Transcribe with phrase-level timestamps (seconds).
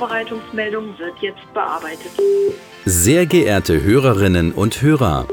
[0.00, 2.10] Vorbereitungsmeldung wird jetzt bearbeitet.
[2.86, 5.28] Sehr geehrte Hörerinnen und Hörer,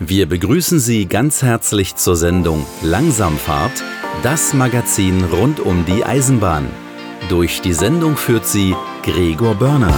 [0.00, 3.84] wir begrüßen Sie ganz herzlich zur Sendung Langsamfahrt,
[4.24, 6.66] das Magazin rund um die Eisenbahn.
[7.28, 8.74] Durch die Sendung führt sie
[9.04, 9.94] Gregor Börner.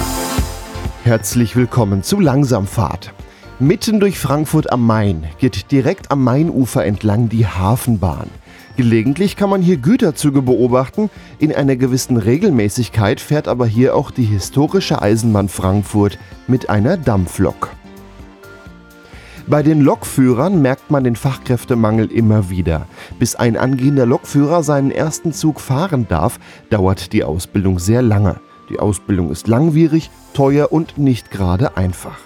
[1.05, 3.15] Herzlich willkommen zu Langsamfahrt.
[3.61, 8.29] Mitten durch Frankfurt am Main geht direkt am Mainufer entlang die Hafenbahn.
[8.77, 14.25] Gelegentlich kann man hier Güterzüge beobachten, in einer gewissen Regelmäßigkeit fährt aber hier auch die
[14.25, 17.71] historische Eisenbahn Frankfurt mit einer Dampflok.
[19.47, 22.87] Bei den Lokführern merkt man den Fachkräftemangel immer wieder.
[23.19, 26.39] Bis ein angehender Lokführer seinen ersten Zug fahren darf,
[26.71, 28.37] dauert die Ausbildung sehr lange.
[28.71, 32.19] Die Ausbildung ist langwierig, teuer und nicht gerade einfach.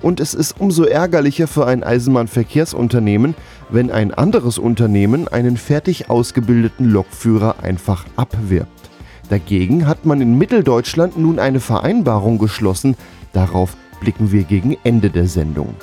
[0.00, 3.34] Und es ist umso ärgerlicher für ein Eisenbahnverkehrsunternehmen,
[3.70, 8.90] wenn ein anderes Unternehmen einen fertig ausgebildeten Lokführer einfach abwirbt.
[9.28, 12.96] Dagegen hat man in Mitteldeutschland nun eine Vereinbarung geschlossen.
[13.32, 15.74] Darauf blicken wir gegen Ende der Sendung.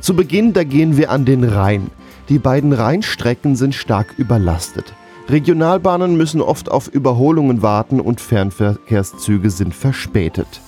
[0.00, 1.90] Zu Beginn, da gehen wir an den Rhein.
[2.28, 4.94] Die beiden Rheinstrecken sind stark überlastet.
[5.28, 10.60] Regionalbahnen müssen oft auf Überholungen warten und Fernverkehrszüge sind verspätet.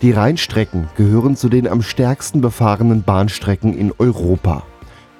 [0.00, 4.62] Die Rheinstrecken gehören zu den am stärksten befahrenen Bahnstrecken in Europa.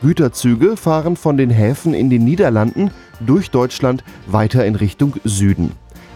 [0.00, 5.72] Güterzüge fahren von den Häfen in den Niederlanden durch Deutschland weiter in Richtung Süden.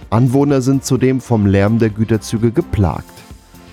[0.08, 3.10] Anwohner sind zudem vom Lärm der Güterzüge geplagt.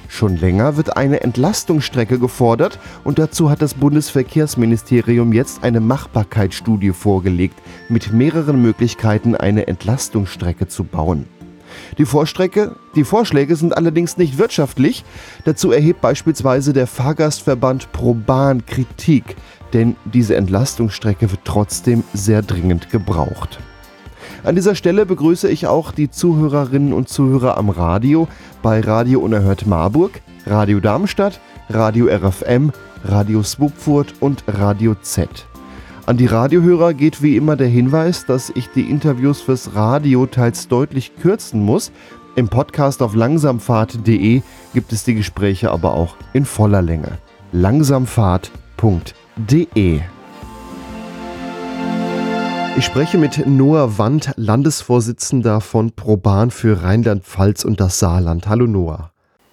[0.07, 7.59] Schon länger wird eine Entlastungsstrecke gefordert und dazu hat das Bundesverkehrsministerium jetzt eine Machbarkeitsstudie vorgelegt,
[7.89, 11.25] mit mehreren Möglichkeiten eine Entlastungsstrecke zu bauen.
[11.97, 15.03] Die, Vorstrecke, die Vorschläge sind allerdings nicht wirtschaftlich.
[15.45, 19.35] Dazu erhebt beispielsweise der Fahrgastverband ProBahn Kritik,
[19.73, 23.59] denn diese Entlastungsstrecke wird trotzdem sehr dringend gebraucht.
[24.43, 28.27] An dieser Stelle begrüße ich auch die Zuhörerinnen und Zuhörer am Radio
[28.61, 32.71] bei Radio Unerhört Marburg, Radio Darmstadt, Radio RFM,
[33.03, 35.48] Radio Swupfurt und Radio Z.
[36.09, 40.67] An die Radiohörer geht wie immer der Hinweis, dass ich die Interviews fürs Radio teils
[40.67, 41.91] deutlich kürzen muss.
[42.35, 44.41] Im Podcast auf langsamfahrt.de
[44.73, 47.19] gibt es die Gespräche aber auch in voller Länge.
[47.51, 50.01] langsamfahrt.de
[52.77, 58.47] ich spreche mit Noah Wand, Landesvorsitzender von ProBahn für Rheinland-Pfalz und das Saarland.
[58.47, 59.11] Hallo Noah.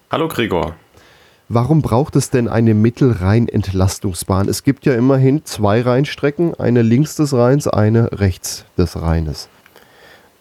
[0.09, 0.73] Hallo Gregor.
[1.49, 4.49] Warum braucht es denn eine Mittelrhein-Entlastungsbahn?
[4.49, 9.47] Es gibt ja immerhin zwei Rheinstrecken, eine links des Rheins, eine rechts des Rheines.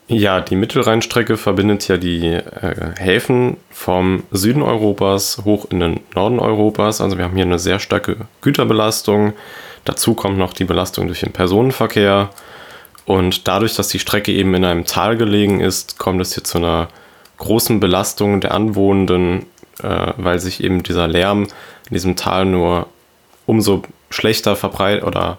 [0.09, 6.41] Ja, die Mittelrheinstrecke verbindet ja die äh, Häfen vom Süden Europas hoch in den Norden
[6.41, 7.01] Europas.
[7.01, 9.33] Also wir haben hier eine sehr starke Güterbelastung.
[9.85, 12.31] Dazu kommt noch die Belastung durch den Personenverkehr.
[13.05, 16.59] Und dadurch, dass die Strecke eben in einem Tal gelegen ist, kommt es hier zu
[16.59, 16.89] einer
[17.39, 19.47] großen Belastung der Anwohnenden,
[19.83, 21.45] äh, weil sich eben dieser Lärm
[21.89, 22.87] in diesem Tal nur
[23.47, 25.39] umso schlechter verbreitet oder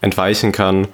[0.00, 0.88] entweichen kann.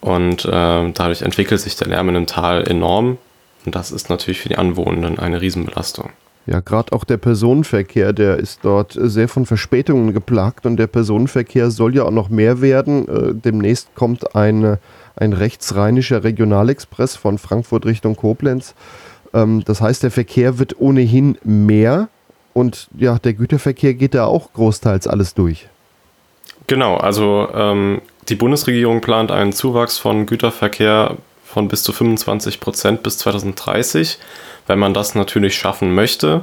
[0.00, 0.48] Und äh,
[0.92, 3.18] dadurch entwickelt sich der Lärm in dem Tal enorm.
[3.64, 6.10] Und das ist natürlich für die Anwohnenden eine Riesenbelastung.
[6.46, 11.70] Ja, gerade auch der Personenverkehr, der ist dort sehr von Verspätungen geplagt und der Personenverkehr
[11.70, 13.08] soll ja auch noch mehr werden.
[13.08, 14.78] Äh, demnächst kommt eine
[15.16, 18.74] ein rechtsrheinischer Regionalexpress von Frankfurt Richtung Koblenz.
[19.34, 22.08] Ähm, das heißt, der Verkehr wird ohnehin mehr
[22.54, 25.68] und ja, der Güterverkehr geht da auch großteils alles durch.
[26.66, 33.02] Genau, also ähm, die Bundesregierung plant einen Zuwachs von Güterverkehr von bis zu 25 Prozent
[33.02, 34.18] bis 2030.
[34.66, 36.42] Wenn man das natürlich schaffen möchte,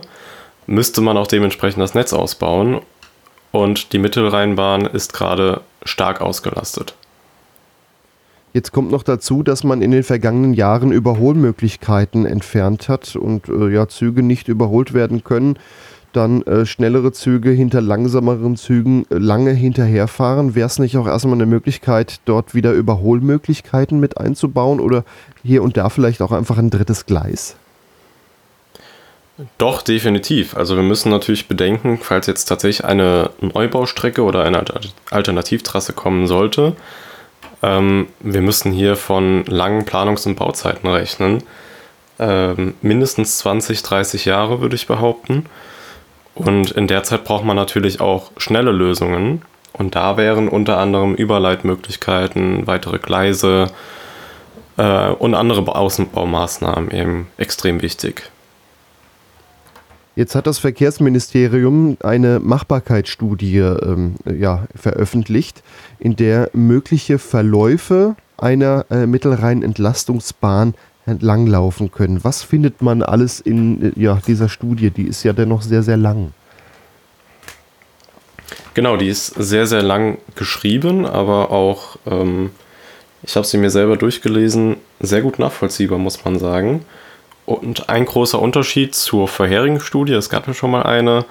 [0.68, 2.82] müsste man auch dementsprechend das Netz ausbauen.
[3.52, 6.94] Und die Mittelrheinbahn ist gerade stark ausgelastet.
[8.54, 13.70] Jetzt kommt noch dazu, dass man in den vergangenen Jahren Überholmöglichkeiten entfernt hat und äh,
[13.70, 15.58] ja, Züge nicht überholt werden können.
[16.12, 20.54] Dann äh, schnellere Züge hinter langsameren Zügen äh, lange hinterherfahren.
[20.54, 25.06] Wäre es nicht auch erstmal eine Möglichkeit, dort wieder Überholmöglichkeiten mit einzubauen oder
[25.42, 27.56] hier und da vielleicht auch einfach ein drittes Gleis?
[29.58, 30.58] Doch, definitiv.
[30.58, 34.64] Also wir müssen natürlich bedenken, falls jetzt tatsächlich eine Neubaustrecke oder eine
[35.10, 36.76] Alternativtrasse kommen sollte,
[37.62, 41.44] ähm, wir müssen hier von langen Planungs- und Bauzeiten rechnen.
[42.20, 45.46] Ähm, mindestens 20, 30 Jahre würde ich behaupten.
[46.36, 49.42] Und in der Zeit braucht man natürlich auch schnelle Lösungen.
[49.74, 53.68] Und da wären unter anderem Überleitmöglichkeiten, weitere Gleise
[54.78, 58.30] äh, und andere Außenbaumaßnahmen eben extrem wichtig.
[60.22, 65.64] Jetzt hat das Verkehrsministerium eine Machbarkeitsstudie ähm, ja, veröffentlicht,
[65.98, 70.76] in der mögliche Verläufe einer äh, Mittelrhein-Entlastungsbahn
[71.08, 72.24] entlanglaufen können.
[72.24, 74.92] Was findet man alles in ja, dieser Studie?
[74.92, 76.34] Die ist ja dennoch sehr, sehr lang.
[78.76, 82.52] Genau, die ist sehr, sehr lang geschrieben, aber auch, ähm,
[83.24, 86.86] ich habe sie mir selber durchgelesen, sehr gut nachvollziehbar, muss man sagen.
[87.46, 91.26] Und ein großer Unterschied zur vorherigen Studie, es gab ja schon mal eine,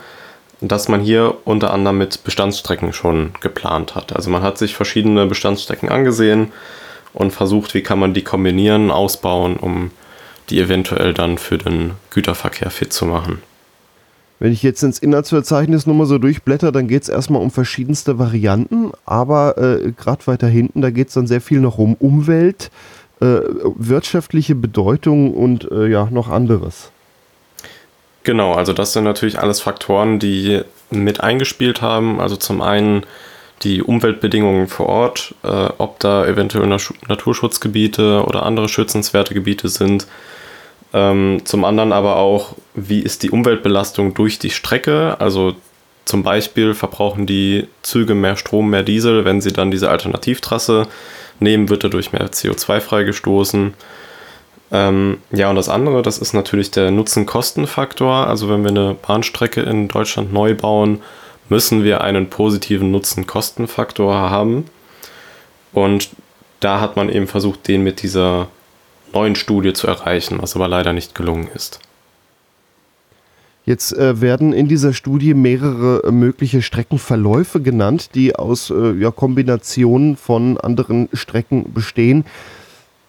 [0.60, 4.14] dass man hier unter anderem mit Bestandsstrecken schon geplant hat.
[4.14, 6.52] Also man hat sich verschiedene Bestandsstrecken angesehen
[7.12, 9.90] und versucht, wie kann man die kombinieren, ausbauen, um
[10.50, 13.40] die eventuell dann für den Güterverkehr fit zu machen.
[14.40, 18.90] Wenn ich jetzt ins Inhaltsverzeichnis nochmal so durchblätter, dann geht es erstmal um verschiedenste Varianten,
[19.04, 22.70] aber äh, gerade weiter hinten, da geht es dann sehr viel noch um Umwelt,
[23.20, 23.40] äh,
[23.76, 26.90] wirtschaftliche Bedeutung und äh, ja, noch anderes.
[28.22, 32.20] Genau, also das sind natürlich alles Faktoren, die mit eingespielt haben.
[32.20, 33.04] Also zum einen
[33.62, 40.06] die Umweltbedingungen vor Ort, äh, ob da eventuell Naturschutzgebiete oder andere schützenswerte Gebiete sind.
[40.92, 45.16] Ähm, zum anderen aber auch, wie ist die Umweltbelastung durch die Strecke?
[45.20, 45.54] Also
[46.04, 49.24] zum Beispiel verbrauchen die Züge mehr Strom, mehr Diesel.
[49.24, 50.88] Wenn sie dann diese Alternativtrasse
[51.40, 53.74] nehmen, wird dadurch mehr CO2 freigestoßen.
[54.72, 58.26] Ähm, ja, und das andere, das ist natürlich der Nutzen-Kosten-Faktor.
[58.26, 61.02] Also wenn wir eine Bahnstrecke in Deutschland neu bauen,
[61.48, 64.66] müssen wir einen positiven Nutzen-Kosten-Faktor haben.
[65.72, 66.10] Und
[66.60, 68.48] da hat man eben versucht, den mit dieser
[69.12, 71.80] neuen Studie zu erreichen, was aber leider nicht gelungen ist.
[73.70, 79.12] Jetzt äh, werden in dieser Studie mehrere äh, mögliche Streckenverläufe genannt, die aus äh, ja,
[79.12, 82.24] Kombinationen von anderen Strecken bestehen.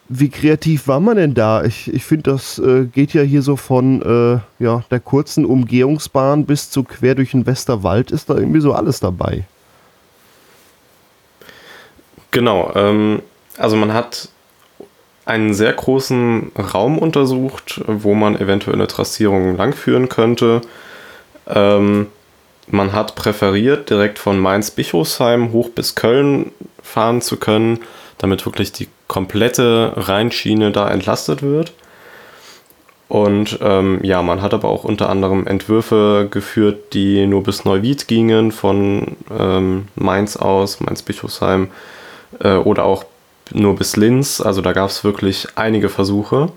[0.08, 1.64] Wie kreativ war man denn da?
[1.64, 6.46] Ich, ich finde, das äh, geht ja hier so von äh, ja, der kurzen Umgehungsbahn
[6.46, 9.46] bis zu quer durch den Westerwald, ist da irgendwie so alles dabei.
[12.30, 13.24] Genau, ähm,
[13.58, 14.30] also man hat
[15.32, 20.60] einen sehr großen Raum untersucht, wo man eventuell eine Trassierung langführen könnte.
[21.48, 22.08] Ähm,
[22.68, 26.52] man hat präferiert, direkt von Mainz-Bischofsheim hoch bis Köln
[26.84, 27.80] fahren zu können,
[28.18, 31.72] damit wirklich die komplette Rheinschiene da entlastet wird.
[33.08, 38.08] Und ähm, ja, man hat aber auch unter anderem Entwürfe geführt, die nur bis Neuwied
[38.08, 41.70] gingen, von ähm, Mainz aus, Mainz-Bischofsheim,
[42.40, 43.06] äh, oder auch
[43.54, 44.42] nur bis Linz.
[44.42, 46.52] Also da gab es wirklich einige Versuche.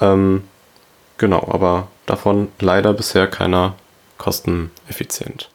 [0.00, 0.42] Ähm,
[1.18, 3.74] genau, aber davon leider bisher keiner
[4.18, 5.50] kosteneffizient.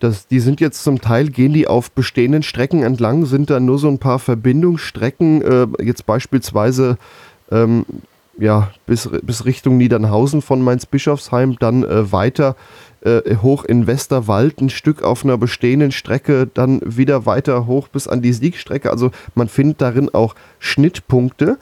[0.00, 3.78] Das, die sind jetzt zum Teil, gehen die auf bestehenden Strecken entlang, sind da nur
[3.78, 6.96] so ein paar Verbindungsstrecken, äh, jetzt beispielsweise
[7.52, 7.84] ähm,
[8.38, 12.56] ja, bis, bis Richtung Niedernhausen von Mainz-Bischofsheim, dann äh, weiter
[13.02, 18.06] äh, hoch in Westerwald, ein Stück auf einer bestehenden Strecke, dann wieder weiter hoch bis
[18.06, 18.90] an die Siegstrecke.
[18.90, 21.58] Also man findet darin auch Schnittpunkte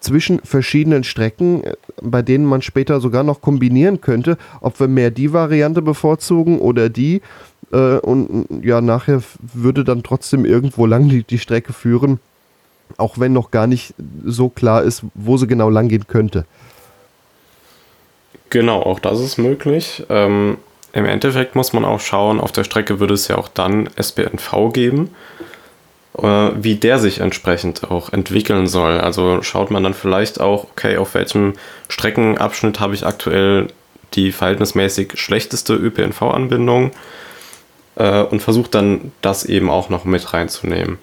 [0.00, 5.10] zwischen verschiedenen Strecken, äh, bei denen man später sogar noch kombinieren könnte, ob wir mehr
[5.10, 7.22] die Variante bevorzugen oder die.
[7.72, 12.18] Äh, und ja, nachher würde dann trotzdem irgendwo lang die, die Strecke führen,
[12.96, 13.94] auch wenn noch gar nicht
[14.24, 16.44] so klar ist, wo sie genau lang gehen könnte.
[18.52, 20.04] Genau, auch das ist möglich.
[20.10, 20.58] Ähm,
[20.92, 24.74] Im Endeffekt muss man auch schauen, auf der Strecke würde es ja auch dann SBNV
[24.74, 25.14] geben.
[26.18, 29.00] Äh, wie der sich entsprechend auch entwickeln soll.
[29.00, 31.54] Also schaut man dann vielleicht auch, okay, auf welchem
[31.88, 33.68] Streckenabschnitt habe ich aktuell
[34.12, 36.90] die verhältnismäßig schlechteste ÖPNV-Anbindung
[37.96, 40.98] äh, und versucht dann das eben auch noch mit reinzunehmen.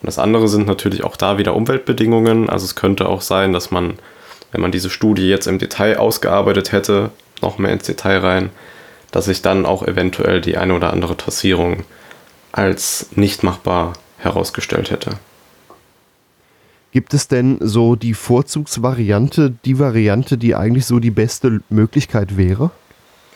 [0.00, 2.48] Und das andere sind natürlich auch da wieder Umweltbedingungen.
[2.48, 3.94] Also es könnte auch sein, dass man,
[4.52, 8.50] wenn man diese Studie jetzt im Detail ausgearbeitet hätte, noch mehr ins Detail rein,
[9.10, 11.84] dass sich dann auch eventuell die eine oder andere Trassierung
[12.52, 15.12] als nicht machbar herausgestellt hätte.
[16.92, 22.70] Gibt es denn so die Vorzugsvariante, die Variante, die eigentlich so die beste Möglichkeit wäre?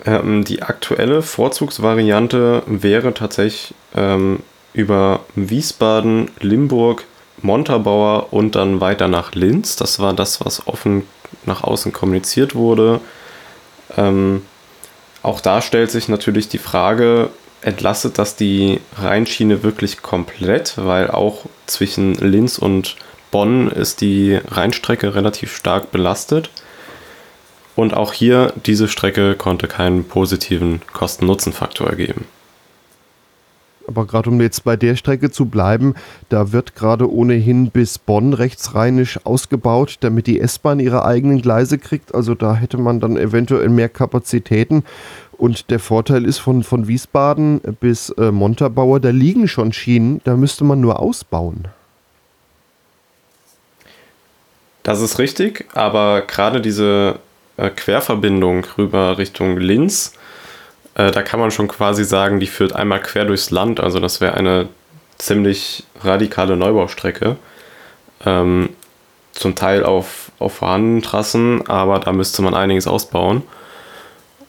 [0.05, 4.41] Ähm, die aktuelle Vorzugsvariante wäre tatsächlich ähm,
[4.75, 7.05] über Wiesbaden, Limburg,
[7.43, 9.77] Montabaur und dann weiter nach Linz.
[9.77, 11.05] Das war das, was offen
[11.45, 13.01] nach außen kommuniziert wurde.
[13.97, 14.43] Ähm,
[15.23, 17.31] auch da stellt sich natürlich die Frage,
[17.63, 22.97] entlastet das die Rheinschiene wirklich komplett, weil auch zwischen Linz und
[23.31, 26.51] Bonn ist die Rheinstrecke relativ stark belastet.
[27.75, 32.25] Und auch hier, diese Strecke konnte keinen positiven Kosten-Nutzen-Faktor ergeben.
[33.87, 35.95] Aber gerade um jetzt bei der Strecke zu bleiben,
[36.29, 42.15] da wird gerade ohnehin bis Bonn rechtsrheinisch ausgebaut, damit die S-Bahn ihre eigenen Gleise kriegt.
[42.15, 44.85] Also da hätte man dann eventuell mehr Kapazitäten.
[45.39, 50.37] Und der Vorteil ist von, von Wiesbaden bis äh, Montabaur, da liegen schon Schienen, da
[50.37, 51.69] müsste man nur ausbauen.
[54.83, 57.19] Das ist richtig, aber gerade diese
[57.57, 60.15] äh, Querverbindung rüber Richtung Linz,
[60.97, 63.81] äh, da kann man schon quasi sagen, die führt einmal quer durchs Land.
[63.81, 64.69] Also das wäre eine
[65.19, 67.37] ziemlich radikale Neubaustrecke.
[68.25, 68.71] Ähm,
[69.33, 73.43] zum Teil auf, auf vorhandenen Trassen, aber da müsste man einiges ausbauen.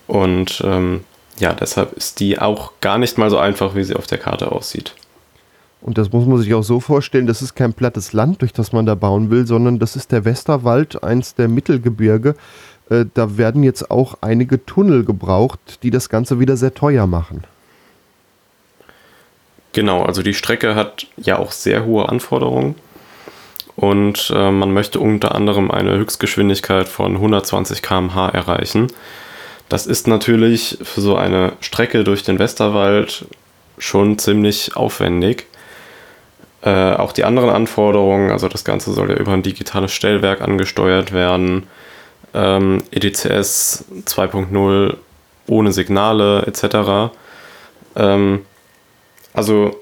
[0.08, 1.04] Und ähm,
[1.38, 4.52] ja, deshalb ist die auch gar nicht mal so einfach, wie sie auf der Karte
[4.52, 4.96] aussieht.
[5.82, 8.72] Und das muss man sich auch so vorstellen, das ist kein plattes Land, durch das
[8.72, 12.36] man da bauen will, sondern das ist der Westerwald, eins der Mittelgebirge.
[12.90, 17.44] Äh, da werden jetzt auch einige Tunnel gebraucht, die das Ganze wieder sehr teuer machen.
[19.74, 22.76] Genau, also die Strecke hat ja auch sehr hohe Anforderungen
[23.76, 28.88] und äh, man möchte unter anderem eine Höchstgeschwindigkeit von 120 km/h erreichen.
[29.70, 33.26] Das ist natürlich für so eine Strecke durch den Westerwald
[33.78, 35.46] schon ziemlich aufwendig.
[36.64, 41.12] Äh, auch die anderen Anforderungen, also das Ganze soll ja über ein digitales Stellwerk angesteuert
[41.12, 41.68] werden,
[42.34, 44.98] ähm, EDCS 2.0
[45.48, 47.14] ohne Signale etc.
[47.96, 48.46] Ähm,
[49.34, 49.76] also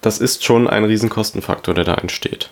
[0.00, 2.50] das ist schon ein Riesenkostenfaktor, der da entsteht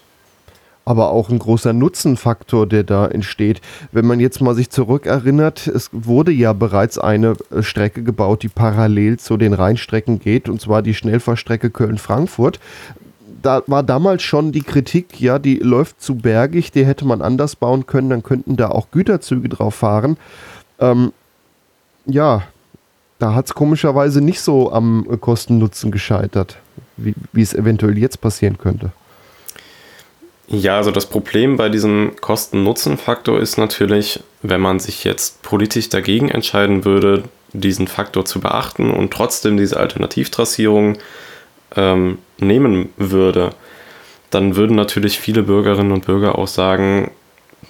[0.85, 3.61] aber auch ein großer Nutzenfaktor, der da entsteht.
[3.93, 8.49] Wenn man jetzt mal sich zurückerinnert, es wurde ja bereits eine äh, Strecke gebaut, die
[8.49, 12.59] parallel zu den Rheinstrecken geht, und zwar die Schnellfahrstrecke Köln-Frankfurt.
[13.43, 17.57] Da war damals schon die Kritik, ja, die läuft zu bergig, die hätte man anders
[17.57, 20.17] bauen können, dann könnten da auch Güterzüge drauf fahren.
[20.79, 21.13] Ähm,
[22.07, 22.43] ja,
[23.19, 26.59] da hat es komischerweise nicht so am Kosten-Nutzen gescheitert,
[26.97, 28.93] wie, wie es eventuell jetzt passieren könnte.
[30.49, 36.29] Ja, also das Problem bei diesem Kosten-Nutzen-Faktor ist natürlich, wenn man sich jetzt politisch dagegen
[36.29, 40.99] entscheiden würde, diesen Faktor zu beachten und trotzdem diese Alternativtrassierung
[41.77, 43.51] ähm, nehmen würde,
[44.31, 47.11] dann würden natürlich viele Bürgerinnen und Bürger auch sagen,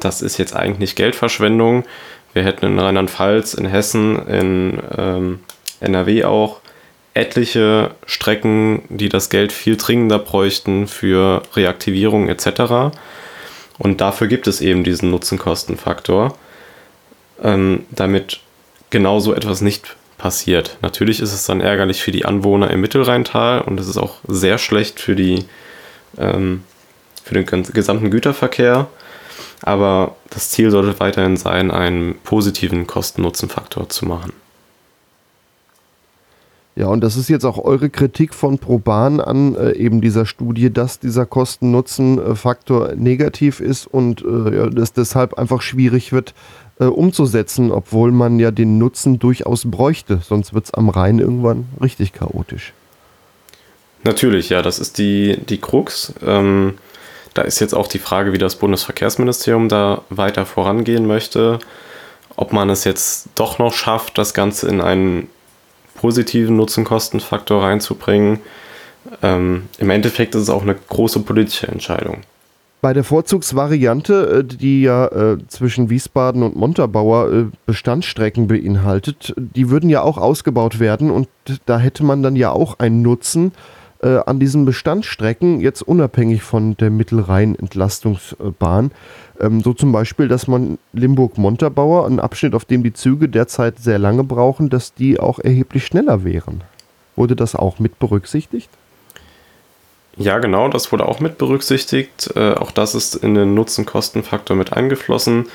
[0.01, 1.85] das ist jetzt eigentlich Geldverschwendung.
[2.33, 5.41] Wir hätten in Rheinland-Pfalz, in Hessen, in ähm,
[5.81, 6.61] NRW auch
[7.15, 12.97] etliche Strecken, die das Geld viel dringender bräuchten für Reaktivierung etc.
[13.79, 16.37] Und dafür gibt es eben diesen Nutzen-Kosten-Faktor,
[17.43, 18.41] ähm, damit
[18.91, 20.79] genau so etwas nicht passiert.
[20.83, 24.57] Natürlich ist es dann ärgerlich für die Anwohner im Mittelrheintal und es ist auch sehr
[24.57, 25.47] schlecht für, die,
[26.17, 26.63] ähm,
[27.25, 28.87] für den gesamten Güterverkehr.
[29.63, 34.33] Aber das Ziel sollte weiterhin sein, einen positiven Kosten-Nutzen-Faktor zu machen.
[36.77, 40.73] Ja, und das ist jetzt auch eure Kritik von Proban an äh, eben dieser Studie,
[40.73, 46.33] dass dieser Kosten-Nutzen-Faktor negativ ist und äh, ja, es deshalb einfach schwierig wird
[46.83, 50.21] äh, umzusetzen, obwohl man ja den Nutzen durchaus bräuchte.
[50.27, 52.73] Sonst wird es am Rhein irgendwann richtig chaotisch.
[54.05, 56.13] Natürlich, ja, das ist die, die Krux.
[56.27, 56.75] Ähm,
[57.35, 61.61] da ist jetzt auch die Frage, wie das Bundesverkehrsministerium da weiter vorangehen möchte.
[62.35, 65.29] Ob man es jetzt doch noch schafft, das Ganze in einen
[65.95, 68.41] positiven Nutzen-Kosten-Faktor reinzubringen.
[69.23, 72.23] Ähm, Im Endeffekt ist es auch eine große politische Entscheidung.
[72.83, 79.71] Bei der Vorzugsvariante, äh, die ja äh, zwischen Wiesbaden und Montabaur äh, Bestandsstrecken beinhaltet, die
[79.71, 81.29] würden ja auch ausgebaut werden und
[81.65, 83.53] da hätte man dann ja auch einen Nutzen
[84.03, 88.91] äh, an diesen Bestandsstrecken, jetzt unabhängig von der Mittelrhein-Entlastungsbahn.
[89.39, 94.01] Ähm, so zum Beispiel, dass man Limburg-Montabaur, einen Abschnitt, auf dem die Züge derzeit sehr
[94.01, 96.65] lange brauchen, dass die auch erheblich schneller wären.
[97.15, 98.69] Wurde das auch mit berücksichtigt?
[100.17, 102.31] Ja, genau, das wurde auch mit berücksichtigt.
[102.37, 105.49] Äh, auch das ist in den Nutzen-Kosten-Faktor mit eingeflossen.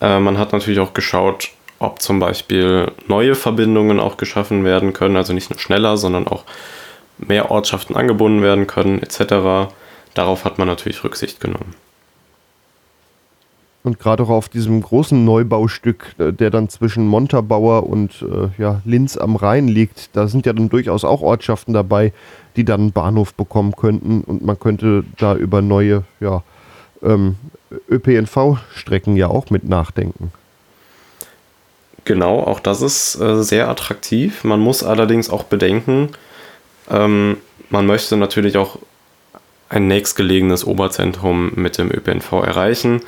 [0.00, 5.16] Äh, man hat natürlich auch geschaut, ob zum Beispiel neue Verbindungen auch geschaffen werden können,
[5.16, 6.44] also nicht nur schneller, sondern auch
[7.18, 9.70] mehr Ortschaften angebunden werden können, etc.
[10.14, 11.74] Darauf hat man natürlich Rücksicht genommen.
[13.84, 18.80] Und gerade auch auf diesem großen Neubaustück, äh, der dann zwischen Montabaur und äh, ja,
[18.84, 22.12] Linz am Rhein liegt, da sind ja dann durchaus auch Ortschaften dabei,
[22.56, 26.42] die dann einen Bahnhof bekommen könnten und man könnte da über neue ja,
[27.02, 27.36] ähm,
[27.90, 30.32] ÖPNV-Strecken ja auch mit nachdenken.
[32.04, 34.44] Genau, auch das ist äh, sehr attraktiv.
[34.44, 36.10] Man muss allerdings auch bedenken,
[36.90, 37.38] ähm,
[37.70, 38.78] man möchte natürlich auch
[39.70, 43.00] ein nächstgelegenes Oberzentrum mit dem ÖPNV erreichen.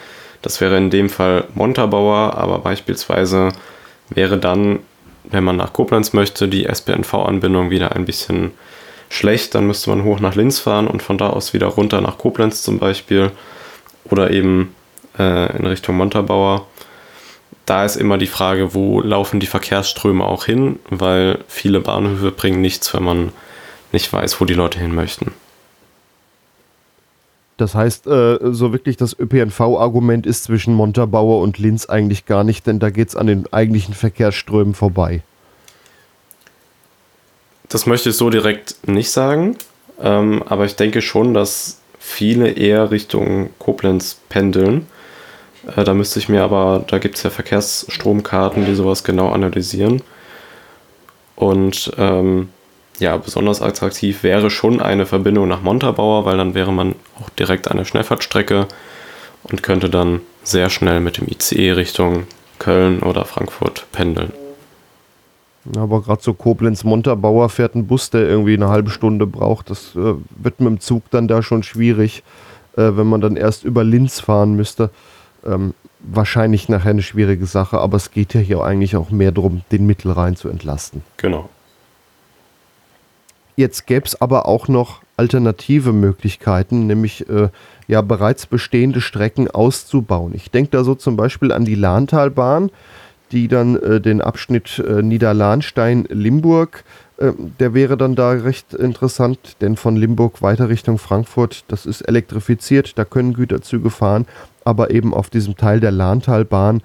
[0.43, 3.51] Das wäre in dem Fall Montabaur, aber beispielsweise
[4.09, 4.81] wäre dann,
[5.25, 8.53] wenn man nach Koblenz möchte, die SPNV-Anbindung wieder ein bisschen
[9.09, 9.55] schlecht.
[9.55, 12.63] Dann müsste man hoch nach Linz fahren und von da aus wieder runter nach Koblenz
[12.63, 13.31] zum Beispiel
[14.05, 14.75] oder eben
[15.19, 16.67] äh, in Richtung Montabaur.
[17.65, 22.61] Da ist immer die Frage, wo laufen die Verkehrsströme auch hin, weil viele Bahnhöfe bringen
[22.61, 23.33] nichts, wenn man
[23.93, 25.33] nicht weiß, wo die Leute hin möchten.
[27.57, 32.67] Das heißt, äh, so wirklich das ÖPNV-Argument ist zwischen Montabaur und Linz eigentlich gar nicht,
[32.67, 35.23] denn da geht es an den eigentlichen Verkehrsströmen vorbei.
[37.69, 39.57] Das möchte ich so direkt nicht sagen,
[40.01, 44.87] ähm, aber ich denke schon, dass viele eher Richtung Koblenz pendeln.
[45.75, 50.03] Äh, da müsste ich mir aber, da gibt es ja Verkehrsstromkarten, die sowas genau analysieren.
[51.35, 52.51] Und ähm,
[52.99, 57.69] ja, besonders attraktiv wäre schon eine Verbindung nach Montabaur, weil dann wäre man auch direkt
[57.71, 58.69] an der Schnellfahrtstrecke
[59.43, 62.27] und könnte dann sehr schnell mit dem ICE Richtung
[62.59, 64.33] Köln oder Frankfurt pendeln.
[65.77, 69.71] Aber gerade so Koblenz-Montabaur fährt ein Bus, der irgendwie eine halbe Stunde braucht.
[69.71, 72.23] Das äh, wird mit dem Zug dann da schon schwierig,
[72.77, 74.91] äh, wenn man dann erst über Linz fahren müsste.
[75.45, 79.63] Ähm, wahrscheinlich nachher eine schwierige Sache, aber es geht ja hier eigentlich auch mehr darum,
[79.73, 81.03] den Mittelrhein zu entlasten.
[81.17, 81.49] Genau.
[83.57, 87.49] Jetzt gäbe es aber auch noch alternative Möglichkeiten, nämlich äh,
[87.89, 90.35] ja bereits bestehende Strecken auszubauen.
[90.35, 92.71] Ich denke da so zum Beispiel an die Lahntalbahn,
[93.33, 96.85] die dann äh, den Abschnitt äh, Niederlahnstein-Limburg,
[97.19, 102.03] äh, der wäre dann da recht interessant, denn von Limburg weiter Richtung Frankfurt, das ist
[102.03, 104.27] elektrifiziert, da können Güterzüge fahren,
[104.65, 106.83] aber eben auf diesem Teil der Lahntalbahn,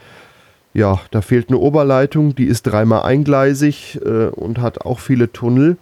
[0.74, 5.78] ja, da fehlt eine Oberleitung, die ist dreimal eingleisig äh, und hat auch viele Tunnel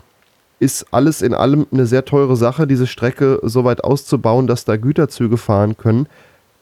[0.60, 4.76] ist alles in allem eine sehr teure Sache, diese Strecke so weit auszubauen, dass da
[4.76, 6.08] Güterzüge fahren können.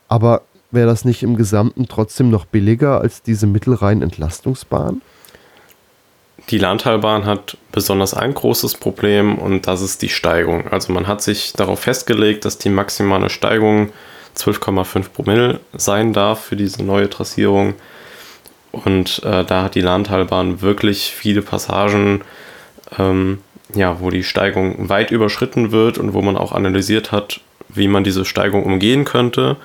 [0.07, 5.01] Aber wäre das nicht im Gesamten trotzdem noch billiger als diese Mittelrhein-Entlastungsbahn?
[6.49, 10.67] Die Landtalbahn hat besonders ein großes Problem und das ist die Steigung.
[10.69, 13.89] Also man hat sich darauf festgelegt, dass die maximale Steigung
[14.37, 17.73] 12,5 Promille sein darf für diese neue Trassierung.
[18.71, 22.21] Und äh, da hat die Landtalbahn wirklich viele Passagen,
[22.97, 23.39] ähm,
[23.73, 28.05] ja, wo die Steigung weit überschritten wird und wo man auch analysiert hat, wie man
[28.05, 29.57] diese Steigung umgehen könnte,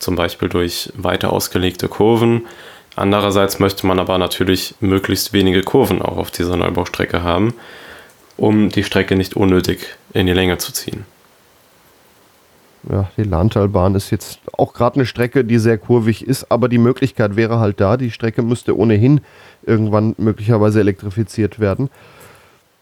[0.00, 2.46] zum Beispiel durch weiter ausgelegte Kurven.
[2.96, 7.54] Andererseits möchte man aber natürlich möglichst wenige Kurven auch auf dieser Neubaustrecke haben,
[8.36, 11.04] um die Strecke nicht unnötig in die Länge zu ziehen.
[12.90, 16.78] Ja, die Lahntalbahn ist jetzt auch gerade eine Strecke, die sehr kurvig ist, aber die
[16.78, 17.98] Möglichkeit wäre halt da.
[17.98, 19.20] Die Strecke müsste ohnehin
[19.64, 21.90] irgendwann möglicherweise elektrifiziert werden.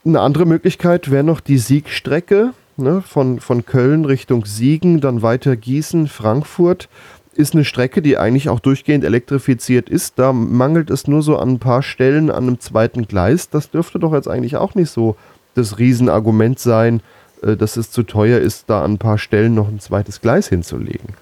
[0.04, 5.56] Eine andere Möglichkeit wäre noch die Siegstrecke ne, von, von Köln Richtung Siegen, dann weiter
[5.56, 6.88] Gießen, Frankfurt.
[7.34, 10.18] Ist eine Strecke, die eigentlich auch durchgehend elektrifiziert ist.
[10.18, 13.48] Da mangelt es nur so an ein paar Stellen an einem zweiten Gleis.
[13.48, 15.16] Das dürfte doch jetzt eigentlich auch nicht so
[15.54, 17.00] das Riesenargument sein,
[17.42, 20.48] äh, dass es zu teuer ist, da an ein paar Stellen noch ein zweites Gleis
[20.48, 21.14] hinzulegen.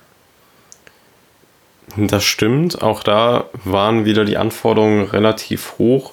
[1.96, 2.82] Das stimmt.
[2.82, 6.12] Auch da waren wieder die Anforderungen relativ hoch.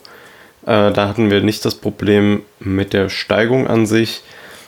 [0.65, 4.23] Äh, da hatten wir nicht das Problem mit der Steigung an sich.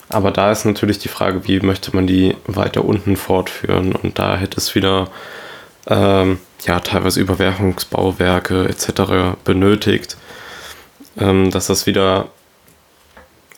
[0.09, 3.93] Aber da ist natürlich die Frage, wie möchte man die weiter unten fortführen?
[3.93, 5.09] Und da hätte es wieder
[5.87, 9.37] ähm, ja, teilweise Überwerfungsbauwerke etc.
[9.43, 10.17] benötigt,
[11.17, 12.29] ähm, dass das wieder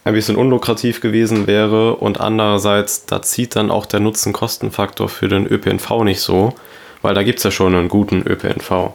[0.03, 1.95] ein bisschen unlukrativ gewesen wäre.
[1.95, 6.53] Und andererseits, da zieht dann auch der Nutzen-Kosten-Faktor für den ÖPNV nicht so,
[7.01, 8.93] weil da gibt es ja schon einen guten ÖPNV.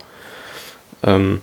[1.02, 1.42] Ähm,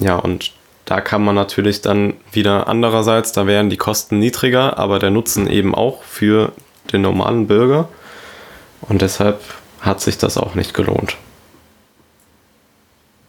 [0.00, 0.52] ja, und
[0.88, 5.46] da kann man natürlich dann wieder andererseits, da wären die Kosten niedriger, aber der Nutzen
[5.46, 6.52] eben auch für
[6.90, 7.90] den normalen Bürger.
[8.80, 9.38] Und deshalb
[9.82, 11.18] hat sich das auch nicht gelohnt.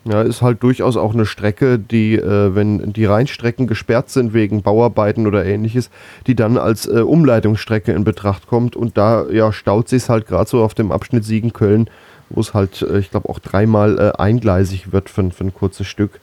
[0.06, 4.62] Ja, ist halt durchaus auch eine Strecke, die, äh, wenn die Rheinstrecken gesperrt sind wegen
[4.62, 5.90] Bauarbeiten oder ähnliches,
[6.28, 8.78] die dann als äh, Umleitungsstrecke in Betracht kommt.
[8.78, 11.90] Und da ja, staut sich halt gerade so auf dem Abschnitt Siegen-Köln,
[12.30, 15.88] wo es halt, äh, ich glaube, auch dreimal äh, eingleisig wird für, für ein kurzes
[15.88, 16.22] Stück.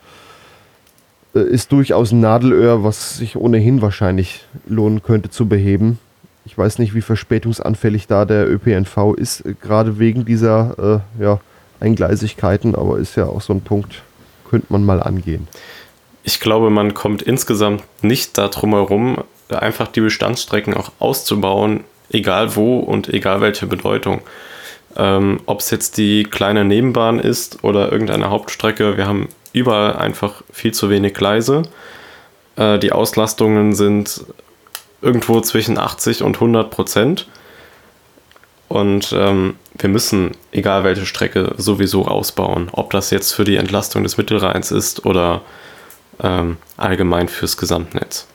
[1.37, 5.99] Äh, ist durchaus ein Nadelöhr, was sich ohnehin wahrscheinlich lohnen könnte zu beheben.
[6.45, 11.41] Ich weiß nicht, wie verspätungsanfällig da der ÖPNV ist, äh, gerade wegen dieser äh, ja,
[11.81, 14.03] Eingleisigkeiten, aber ist ja auch so ein Punkt,
[14.49, 15.49] könnte man mal angehen.
[16.23, 19.19] Ich glaube, man kommt insgesamt nicht darum herum,
[19.49, 24.23] einfach die Bestandsstrecken auch auszubauen, egal wo und egal welche Bedeutung.
[24.97, 30.43] Ähm, Ob es jetzt die kleine Nebenbahn ist oder irgendeine Hauptstrecke, wir haben überall einfach
[30.53, 31.63] viel zu wenig Gleise.
[32.57, 34.25] Äh, die Auslastungen sind
[35.03, 37.29] irgendwo zwischen 80 und 100 Prozent.
[38.69, 42.69] Und ähm, wir müssen, egal welche Strecke, sowieso ausbauen.
[42.73, 45.43] Ob das jetzt für die Entlastung des Mittelrheins ist oder
[46.21, 48.27] ähm, allgemein fürs Gesamtnetz.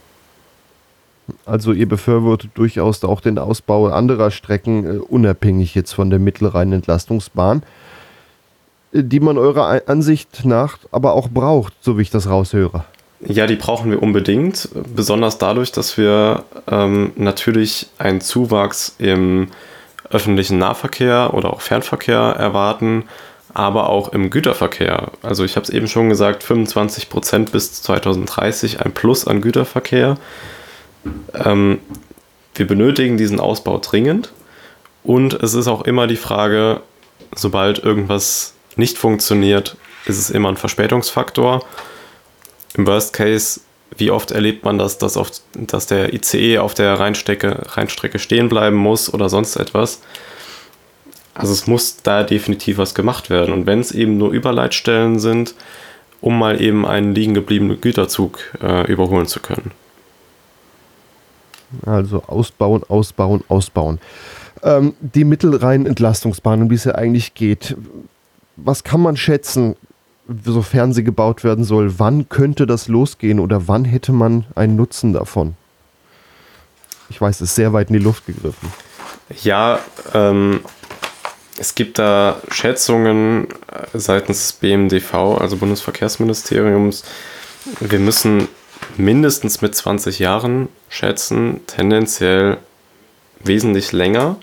[1.45, 7.63] Also ihr befürwortet durchaus auch den Ausbau anderer Strecken, äh, unabhängig jetzt von der Mittelrhein-Entlastungsbahn
[8.93, 12.83] die man eurer Ansicht nach aber auch braucht, so wie ich das raushöre.
[13.21, 19.49] Ja, die brauchen wir unbedingt, besonders dadurch, dass wir ähm, natürlich einen Zuwachs im
[20.09, 23.03] öffentlichen Nahverkehr oder auch Fernverkehr erwarten,
[23.53, 25.11] aber auch im Güterverkehr.
[25.21, 30.17] Also ich habe es eben schon gesagt, 25 Prozent bis 2030 ein Plus an Güterverkehr.
[31.33, 31.79] Ähm,
[32.55, 34.31] wir benötigen diesen Ausbau dringend
[35.03, 36.81] und es ist auch immer die Frage,
[37.35, 41.65] sobald irgendwas nicht funktioniert, ist es immer ein Verspätungsfaktor.
[42.75, 43.61] Im Worst Case,
[43.97, 48.49] wie oft erlebt man das, dass, oft, dass der ICE auf der Rheinstrecke, Rheinstrecke stehen
[48.49, 50.01] bleiben muss oder sonst etwas?
[51.33, 53.53] Also es muss da definitiv was gemacht werden.
[53.53, 55.55] Und wenn es eben nur Überleitstellen sind,
[56.19, 59.71] um mal eben einen liegen gebliebenen Güterzug äh, überholen zu können.
[61.85, 63.99] Also ausbauen, ausbauen, ausbauen.
[64.63, 67.75] Ähm, die Mittelrhein-Entlastungsbahn, um die es ja eigentlich geht,
[68.57, 69.75] was kann man schätzen,
[70.45, 71.99] sofern sie gebaut werden soll?
[71.99, 75.55] Wann könnte das losgehen oder wann hätte man einen Nutzen davon?
[77.09, 78.71] Ich weiß, es ist sehr weit in die Luft gegriffen.
[79.43, 79.79] Ja,
[80.13, 80.61] ähm,
[81.59, 87.03] es gibt da Schätzungen äh, seitens des BMDV, also Bundesverkehrsministeriums.
[87.79, 88.47] Wir müssen
[88.97, 92.57] mindestens mit 20 Jahren schätzen, tendenziell
[93.43, 94.37] wesentlich länger.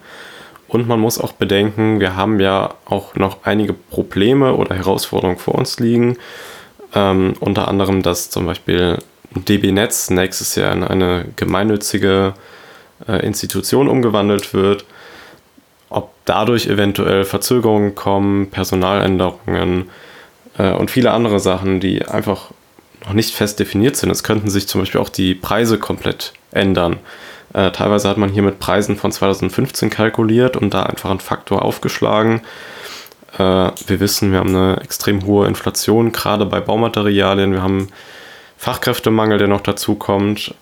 [0.69, 5.55] Und man muss auch bedenken, wir haben ja auch noch einige Probleme oder Herausforderungen vor
[5.55, 6.19] uns liegen.
[6.95, 8.99] Ähm, unter anderem, dass zum Beispiel
[9.35, 12.35] DB Netz nächstes Jahr in eine gemeinnützige
[13.07, 14.85] äh, Institution umgewandelt wird.
[15.89, 19.89] Ob dadurch eventuell Verzögerungen kommen, Personaländerungen
[20.59, 22.51] äh, und viele andere Sachen, die einfach
[23.09, 24.11] noch nicht fest definiert sind.
[24.11, 26.99] Es könnten sich zum Beispiel auch die Preise komplett ändern.
[27.55, 31.63] Äh, teilweise hat man hier mit Preisen von 2015 kalkuliert und da einfach einen Faktor
[31.63, 32.43] aufgeschlagen.
[33.39, 37.53] Äh, wir wissen, wir haben eine extrem hohe Inflation, gerade bei Baumaterialien.
[37.53, 37.89] Wir haben
[38.59, 40.55] Fachkräftemangel, der noch dazu kommt.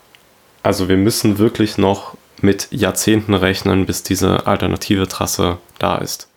[0.63, 6.29] Also wir müssen wirklich noch mit Jahrzehnten rechnen, bis diese alternative Trasse da ist.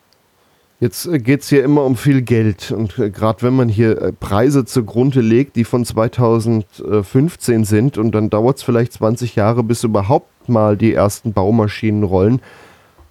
[0.81, 4.01] Jetzt äh, geht es hier immer um viel Geld und äh, gerade wenn man hier
[4.01, 9.63] äh, Preise zugrunde legt, die von 2015 sind und dann dauert es vielleicht 20 Jahre,
[9.63, 12.41] bis überhaupt mal die ersten Baumaschinen rollen.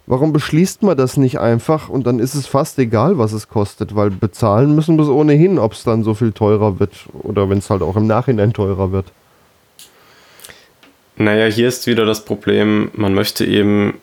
[0.05, 3.95] Warum beschließt man das nicht einfach und dann ist es fast egal, was es kostet,
[3.95, 6.91] weil bezahlen müssen wir es ohnehin, ob es dann so viel teurer wird
[7.23, 9.05] oder wenn es halt auch im Nachhinein teurer wird.
[11.15, 13.93] Naja, hier ist wieder das Problem, man möchte eben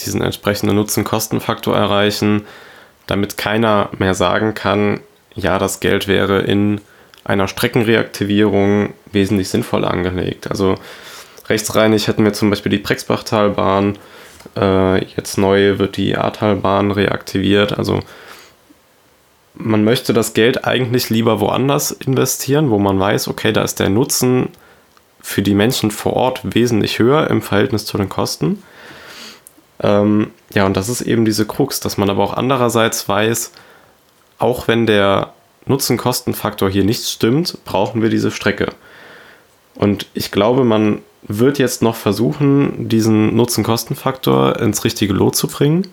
[0.00, 2.42] diesen entsprechenden Nutzen-Kosten-Faktor erreichen
[3.12, 5.00] damit keiner mehr sagen kann,
[5.34, 6.80] ja, das Geld wäre in
[7.24, 10.50] einer Streckenreaktivierung wesentlich sinnvoller angelegt.
[10.50, 10.76] Also
[11.46, 13.98] rechtsreinig hätten wir zum Beispiel die Brexbachtalbahn,
[14.56, 17.78] äh, jetzt neu wird die Ahrtalbahn reaktiviert.
[17.78, 18.00] Also
[19.54, 23.90] man möchte das Geld eigentlich lieber woanders investieren, wo man weiß, okay, da ist der
[23.90, 24.48] Nutzen
[25.20, 28.62] für die Menschen vor Ort wesentlich höher im Verhältnis zu den Kosten.
[29.82, 33.52] Ähm, ja, und das ist eben diese Krux, dass man aber auch andererseits weiß,
[34.38, 35.32] auch wenn der
[35.66, 38.72] Nutzen-Kosten-Faktor hier nicht stimmt, brauchen wir diese Strecke.
[39.74, 45.88] Und ich glaube, man wird jetzt noch versuchen, diesen Nutzen-Kosten-Faktor ins richtige Lot zu bringen.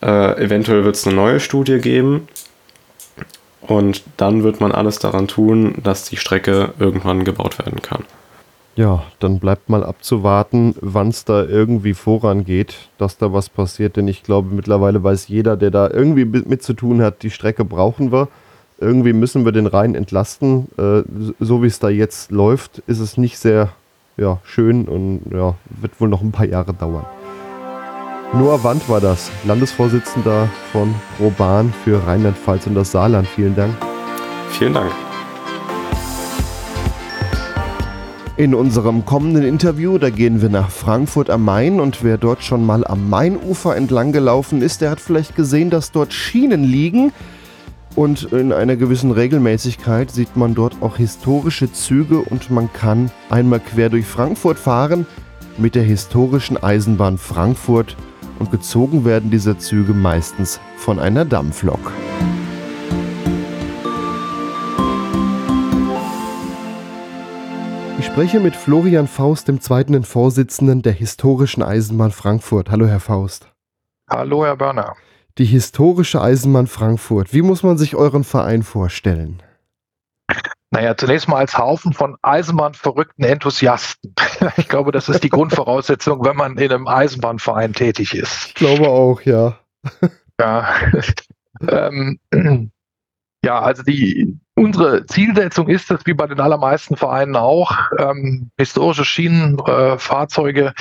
[0.00, 2.28] Äh, eventuell wird es eine neue Studie geben.
[3.60, 8.04] Und dann wird man alles daran tun, dass die Strecke irgendwann gebaut werden kann.
[8.78, 13.96] Ja, dann bleibt mal abzuwarten, wann es da irgendwie vorangeht, dass da was passiert.
[13.96, 17.64] Denn ich glaube, mittlerweile weiß jeder, der da irgendwie mit zu tun hat, die Strecke
[17.64, 18.28] brauchen wir.
[18.78, 20.68] Irgendwie müssen wir den Rhein entlasten.
[20.78, 21.02] Äh,
[21.40, 23.70] so wie es da jetzt läuft, ist es nicht sehr
[24.16, 27.04] ja, schön und ja, wird wohl noch ein paar Jahre dauern.
[28.32, 33.26] Noah Wand war das, Landesvorsitzender von ProBahn für Rheinland-Pfalz und das Saarland.
[33.26, 33.74] Vielen Dank.
[34.50, 34.92] Vielen Dank.
[38.38, 42.64] In unserem kommenden Interview, da gehen wir nach Frankfurt am Main und wer dort schon
[42.64, 47.12] mal am Mainufer entlang gelaufen ist, der hat vielleicht gesehen, dass dort Schienen liegen.
[47.96, 53.58] Und in einer gewissen Regelmäßigkeit sieht man dort auch historische Züge und man kann einmal
[53.58, 55.04] quer durch Frankfurt fahren
[55.56, 57.96] mit der historischen Eisenbahn Frankfurt
[58.38, 61.92] und gezogen werden diese Züge meistens von einer Dampflok.
[68.04, 72.70] Spreche mit Florian Faust, dem zweiten Vorsitzenden der Historischen Eisenbahn Frankfurt.
[72.70, 73.48] Hallo, Herr Faust.
[74.10, 74.96] Hallo, Herr Börner.
[75.38, 77.32] Die Historische Eisenbahn Frankfurt.
[77.32, 79.42] Wie muss man sich euren Verein vorstellen?
[80.70, 84.14] Naja, zunächst mal als Haufen von eisenbahnverrückten Enthusiasten.
[84.56, 88.46] Ich glaube, das ist die Grundvoraussetzung, wenn man in einem Eisenbahnverein tätig ist.
[88.46, 89.58] Ich glaube auch, ja.
[90.40, 90.74] Ja.
[91.68, 92.20] ähm,
[93.44, 99.04] ja, also die, unsere Zielsetzung ist es, wie bei den allermeisten Vereinen auch, ähm, historische
[99.04, 100.74] Schienenfahrzeuge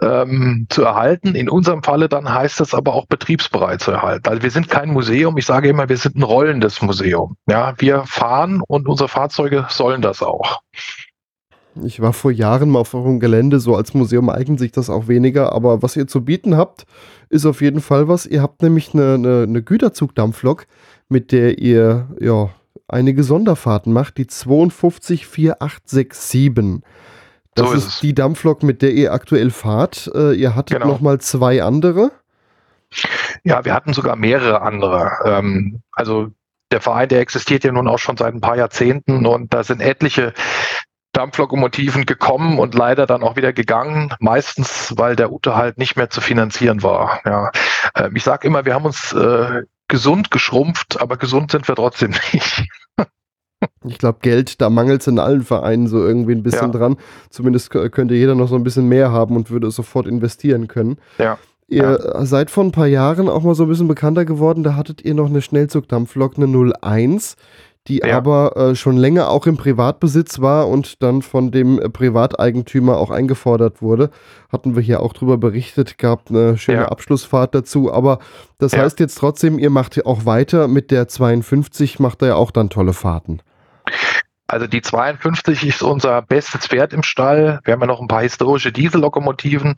[0.00, 1.34] ähm, zu erhalten.
[1.34, 4.28] In unserem Falle dann heißt es aber auch betriebsbereit zu erhalten.
[4.28, 5.36] Also wir sind kein Museum.
[5.38, 7.36] Ich sage immer, wir sind ein rollendes Museum.
[7.48, 10.60] Ja, wir fahren und unsere Fahrzeuge sollen das auch.
[11.84, 15.08] Ich war vor Jahren mal auf eurem Gelände, so als Museum eignet sich das auch
[15.08, 16.86] weniger, aber was ihr zu bieten habt,
[17.28, 18.24] ist auf jeden Fall was.
[18.24, 20.66] Ihr habt nämlich eine, eine, eine Güterzugdampflok,
[21.10, 22.48] mit der ihr ja
[22.88, 26.82] einige Sonderfahrten macht, die 524867.
[27.54, 30.10] Das so ist, ist die Dampflok, mit der ihr aktuell fahrt.
[30.14, 30.92] Äh, ihr hattet genau.
[30.92, 32.12] noch mal zwei andere.
[33.44, 35.10] Ja, wir hatten sogar mehrere andere.
[35.24, 36.30] Ähm, also
[36.70, 39.80] der Verein, der existiert ja nun auch schon seit ein paar Jahrzehnten und da sind
[39.80, 40.34] etliche
[41.12, 46.20] Dampflokomotiven gekommen und leider dann auch wieder gegangen, meistens weil der Unterhalt nicht mehr zu
[46.20, 47.20] finanzieren war.
[47.24, 47.50] Ja.
[47.94, 52.10] Ähm, ich sage immer, wir haben uns äh, gesund geschrumpft, aber gesund sind wir trotzdem
[52.32, 52.66] nicht.
[53.86, 56.78] Ich glaube, Geld, da mangelt es in allen Vereinen so irgendwie ein bisschen ja.
[56.78, 56.96] dran.
[57.30, 60.98] Zumindest könnte jeder noch so ein bisschen mehr haben und würde sofort investieren können.
[61.18, 61.38] Ja.
[61.68, 62.24] Ihr ja.
[62.26, 64.62] seid vor ein paar Jahren auch mal so ein bisschen bekannter geworden.
[64.62, 67.36] Da hattet ihr noch eine Schnellzugdampflok, eine 01
[67.88, 68.16] die ja.
[68.16, 73.82] aber äh, schon länger auch im Privatbesitz war und dann von dem Privateigentümer auch eingefordert
[73.82, 74.10] wurde.
[74.50, 76.88] Hatten wir hier auch drüber berichtet, gab eine schöne ja.
[76.88, 77.92] Abschlussfahrt dazu.
[77.92, 78.18] Aber
[78.58, 78.80] das ja.
[78.80, 82.70] heißt jetzt trotzdem, ihr macht auch weiter mit der 52, macht ihr ja auch dann
[82.70, 83.40] tolle Fahrten.
[84.48, 87.60] Also die 52 ist unser bestes Pferd im Stall.
[87.64, 89.74] Wir haben ja noch ein paar historische Diesellokomotiven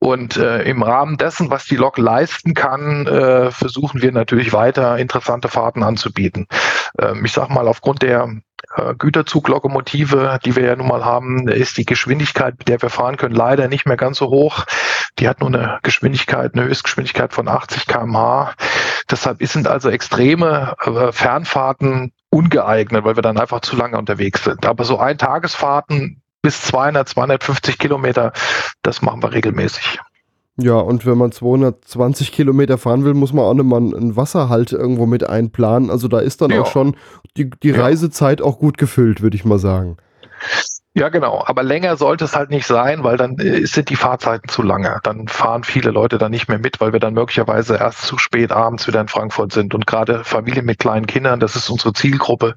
[0.00, 4.98] und äh, im Rahmen dessen, was die Lok leisten kann, äh, versuchen wir natürlich weiter
[4.98, 6.46] interessante Fahrten anzubieten.
[6.98, 8.28] Ähm, ich sage mal, aufgrund der
[8.76, 13.16] äh, Güterzuglokomotive, die wir ja nun mal haben, ist die Geschwindigkeit, mit der wir fahren
[13.16, 14.64] können, leider nicht mehr ganz so hoch.
[15.18, 18.54] Die hat nur eine Geschwindigkeit, eine Höchstgeschwindigkeit von 80 km/h.
[19.10, 24.66] Deshalb sind also extreme äh, Fernfahrten ungeeignet, weil wir dann einfach zu lange unterwegs sind.
[24.66, 28.32] Aber so Eintagesfahrten bis 200, 250 Kilometer,
[28.82, 29.98] das machen wir regelmäßig.
[30.56, 35.06] Ja, und wenn man 220 Kilometer fahren will, muss man auch nochmal einen Wasserhalt irgendwo
[35.06, 35.90] mit einplanen.
[35.90, 36.60] Also da ist dann ja.
[36.60, 36.96] auch schon
[37.36, 39.96] die, die Reisezeit auch gut gefüllt, würde ich mal sagen.
[40.94, 41.42] Ja, genau.
[41.46, 44.98] Aber länger sollte es halt nicht sein, weil dann äh, sind die Fahrzeiten zu lange.
[45.04, 48.50] Dann fahren viele Leute dann nicht mehr mit, weil wir dann möglicherweise erst zu spät
[48.50, 49.72] abends wieder in Frankfurt sind.
[49.72, 52.56] Und gerade Familien mit kleinen Kindern, das ist unsere Zielgruppe,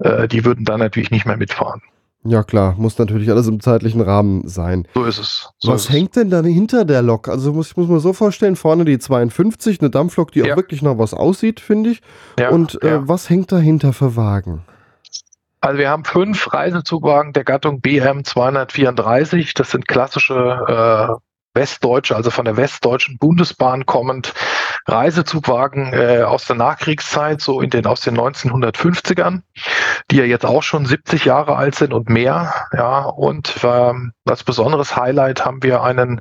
[0.00, 1.80] äh, die würden dann natürlich nicht mehr mitfahren.
[2.24, 4.86] Ja klar, muss natürlich alles im zeitlichen Rahmen sein.
[4.94, 5.50] So ist es.
[5.58, 6.22] So Was ist hängt es.
[6.22, 7.28] denn dann hinter der Lok?
[7.28, 10.52] Also muss ich muss mir so vorstellen, vorne die 52, eine Dampflok, die ja.
[10.52, 12.02] auch wirklich noch was aussieht, finde ich.
[12.38, 13.08] Ja, Und äh, ja.
[13.08, 14.62] was hängt dahinter für Wagen?
[15.62, 19.54] Also wir haben fünf Reisezugwagen der Gattung BM 234.
[19.54, 21.14] Das sind klassische äh,
[21.54, 24.34] westdeutsche, also von der westdeutschen Bundesbahn kommend
[24.86, 29.42] Reisezugwagen äh, aus der Nachkriegszeit, so in den aus den 1950ern,
[30.10, 32.66] die ja jetzt auch schon 70 Jahre alt sind und mehr.
[32.72, 36.20] Ja, und ähm, als besonderes Highlight haben wir einen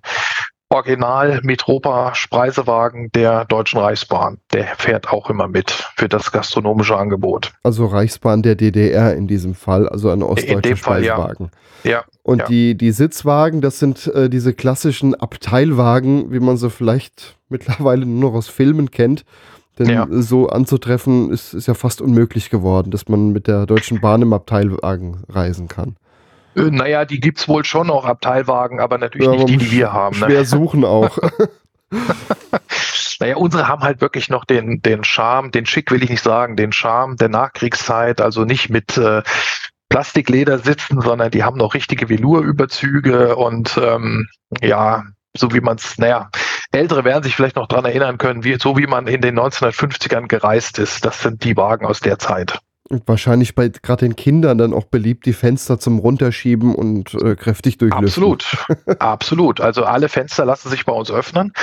[0.72, 4.38] Original Mitropa Spreisewagen der Deutschen Reichsbahn.
[4.54, 7.52] Der fährt auch immer mit für das gastronomische Angebot.
[7.64, 11.52] Also Reichsbahn der DDR in diesem Fall, also ein ostdeutscher Speisewagen.
[11.84, 11.92] Ja.
[11.92, 12.04] ja.
[12.24, 12.46] Und ja.
[12.46, 18.32] Die, die Sitzwagen, das sind äh, diese klassischen Abteilwagen, wie man sie vielleicht mittlerweile nur
[18.32, 19.26] noch aus Filmen kennt.
[19.78, 20.08] Denn ja.
[20.10, 24.32] so anzutreffen ist, ist ja fast unmöglich geworden, dass man mit der Deutschen Bahn im
[24.32, 25.96] Abteilwagen reisen kann.
[26.56, 29.72] Äh, naja, die gibt es wohl schon noch, Abteilwagen, aber natürlich ja, nicht die, die
[29.72, 30.20] wir haben.
[30.20, 30.26] Ne?
[30.26, 31.18] Schwer suchen auch.
[33.20, 36.56] naja, unsere haben halt wirklich noch den, den Charme, den Schick will ich nicht sagen,
[36.56, 39.22] den Charme der Nachkriegszeit, also nicht mit äh,
[39.90, 44.28] Plastikleder sitzen, sondern die haben noch richtige Velurüberzüge und ähm,
[44.62, 45.04] ja,
[45.36, 46.30] so wie man es, naja,
[46.72, 50.28] Ältere werden sich vielleicht noch dran erinnern können, wie, so wie man in den 1950ern
[50.28, 51.04] gereist ist.
[51.06, 52.60] Das sind die Wagen aus der Zeit.
[53.06, 57.78] Wahrscheinlich bei gerade den Kindern dann auch beliebt, die Fenster zum Runterschieben und äh, kräftig
[57.78, 58.08] durchlüften.
[58.08, 58.66] Absolut,
[59.00, 59.62] absolut.
[59.62, 61.54] Also alle Fenster lassen sich bei uns öffnen.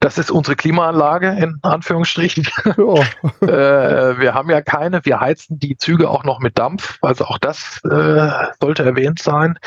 [0.00, 2.48] Das ist unsere Klimaanlage in Anführungsstrichen.
[2.64, 2.72] Ja.
[3.46, 5.04] äh, wir haben ja keine.
[5.04, 6.98] Wir heizen die Züge auch noch mit Dampf.
[7.02, 9.58] Also auch das äh, sollte erwähnt sein,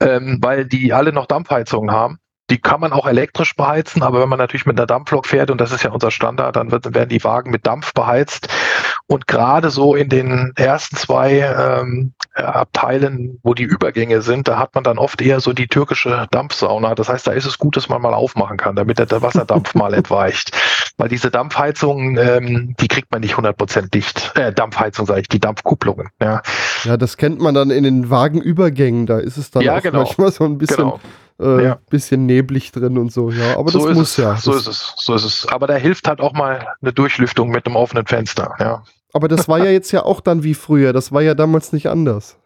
[0.00, 2.18] ähm, weil die alle noch Dampfheizungen haben.
[2.50, 5.60] Die kann man auch elektrisch beheizen, aber wenn man natürlich mit einer Dampflok fährt, und
[5.60, 8.48] das ist ja unser Standard, dann wird, werden die Wagen mit Dampf beheizt.
[9.10, 14.72] Und gerade so in den ersten zwei ähm, Abteilen, wo die Übergänge sind, da hat
[14.76, 16.94] man dann oft eher so die türkische Dampfsauna.
[16.94, 19.94] Das heißt, da ist es gut, dass man mal aufmachen kann, damit der Wasserdampf mal
[19.94, 20.56] entweicht.
[20.96, 24.30] Weil diese Dampfheizungen, ähm, die kriegt man nicht 100% dicht.
[24.36, 26.10] Äh, Dampfheizung sage ich, die Dampfkupplungen.
[26.22, 26.42] Ja.
[26.84, 29.06] ja, das kennt man dann in den Wagenübergängen.
[29.06, 30.04] Da ist es dann ja, genau.
[30.04, 31.00] manchmal so ein bisschen genau
[31.40, 31.78] äh, ja.
[31.88, 33.56] bisschen neblig drin und so, ja.
[33.56, 34.16] Aber so das muss es.
[34.18, 34.36] ja.
[34.36, 35.48] So ist es, so ist es.
[35.48, 38.82] Aber da hilft halt auch mal eine Durchlüftung mit einem offenen Fenster, ja.
[39.12, 41.88] Aber das war ja jetzt ja auch dann wie früher, das war ja damals nicht
[41.88, 42.36] anders.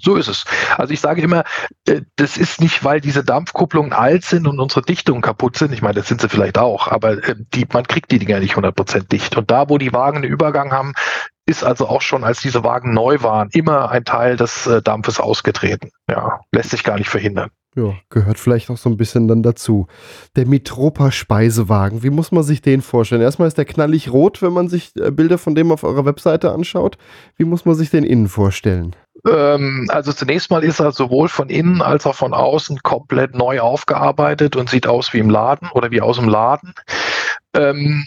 [0.00, 0.44] So ist es.
[0.76, 1.44] Also ich sage immer,
[1.86, 5.72] äh, das ist nicht, weil diese Dampfkupplungen alt sind und unsere Dichtungen kaputt sind.
[5.72, 8.54] Ich meine, das sind sie vielleicht auch, aber äh, die, man kriegt die Dinger nicht
[8.54, 9.36] 100% dicht.
[9.36, 10.92] Und da, wo die Wagen einen Übergang haben,
[11.46, 15.18] ist also auch schon, als diese Wagen neu waren, immer ein Teil des äh, Dampfes
[15.18, 15.90] ausgetreten.
[16.08, 17.50] Ja, lässt sich gar nicht verhindern.
[17.76, 19.86] Ja, gehört vielleicht auch so ein bisschen dann dazu.
[20.36, 23.20] Der Mitropa Speisewagen, wie muss man sich den vorstellen?
[23.20, 26.98] Erstmal ist der knallig rot, wenn man sich Bilder von dem auf eurer Webseite anschaut.
[27.36, 28.96] Wie muss man sich den innen vorstellen?
[29.26, 33.60] Ähm, also zunächst mal ist er sowohl von innen als auch von außen komplett neu
[33.60, 36.74] aufgearbeitet und sieht aus wie im Laden oder wie aus dem Laden.
[37.54, 38.06] Ähm,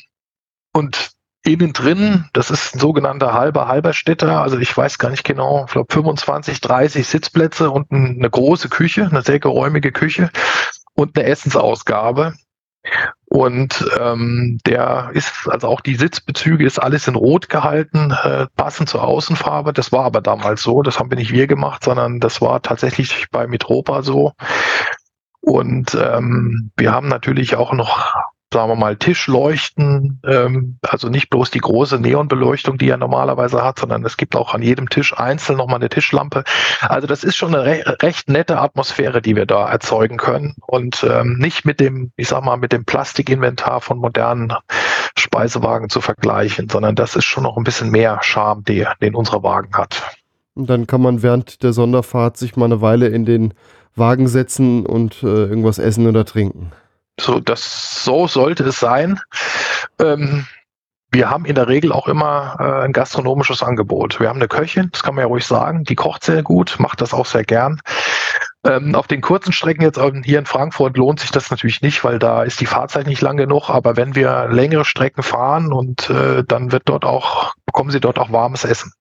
[0.74, 1.11] und
[1.44, 5.72] innen drin, das ist ein sogenannter halber Halberstädter, also ich weiß gar nicht genau, ich
[5.72, 10.30] glaube 25, 30 Sitzplätze und eine große Küche, eine sehr geräumige Küche
[10.94, 12.34] und eine Essensausgabe.
[13.26, 18.90] Und ähm, der ist, also auch die Sitzbezüge ist alles in Rot gehalten, äh, passend
[18.90, 19.72] zur Außenfarbe.
[19.72, 23.28] Das war aber damals so, das haben wir nicht wir gemacht, sondern das war tatsächlich
[23.32, 24.34] bei Mitropa so.
[25.40, 28.14] Und ähm, wir haben natürlich auch noch
[28.54, 33.80] sagen wir mal, Tischleuchten, ähm, also nicht bloß die große Neonbeleuchtung, die er normalerweise hat,
[33.80, 36.44] sondern es gibt auch an jedem Tisch einzeln nochmal eine Tischlampe.
[36.82, 41.06] Also das ist schon eine re recht nette Atmosphäre, die wir da erzeugen können und
[41.10, 44.54] ähm, nicht mit dem, ich sag mal, mit dem Plastikinventar von modernen
[45.18, 49.44] Speisewagen zu vergleichen, sondern das ist schon noch ein bisschen mehr Charme, die, den unser
[49.44, 50.02] Wagen hat.
[50.54, 53.54] Und dann kann man während der Sonderfahrt sich mal eine Weile in den
[53.96, 56.72] Wagen setzen und äh, irgendwas essen oder trinken.
[57.20, 59.20] So, das, so sollte es sein.
[60.00, 60.48] Ähm,
[61.12, 64.20] wir haben in der Regel auch immer äh, ein gastronomisches Angebot.
[64.20, 67.02] Wir haben eine Köchin, das kann man ja ruhig sagen, die kocht sehr gut, macht
[67.02, 67.82] das auch sehr gern.
[68.64, 72.20] Ähm, auf den kurzen Strecken jetzt hier in Frankfurt lohnt sich das natürlich nicht, weil
[72.20, 73.70] da ist die Fahrzeit nicht lang genug.
[73.70, 78.20] Aber wenn wir längere Strecken fahren und äh, dann wird dort auch, bekommen Sie dort
[78.20, 78.94] auch warmes Essen.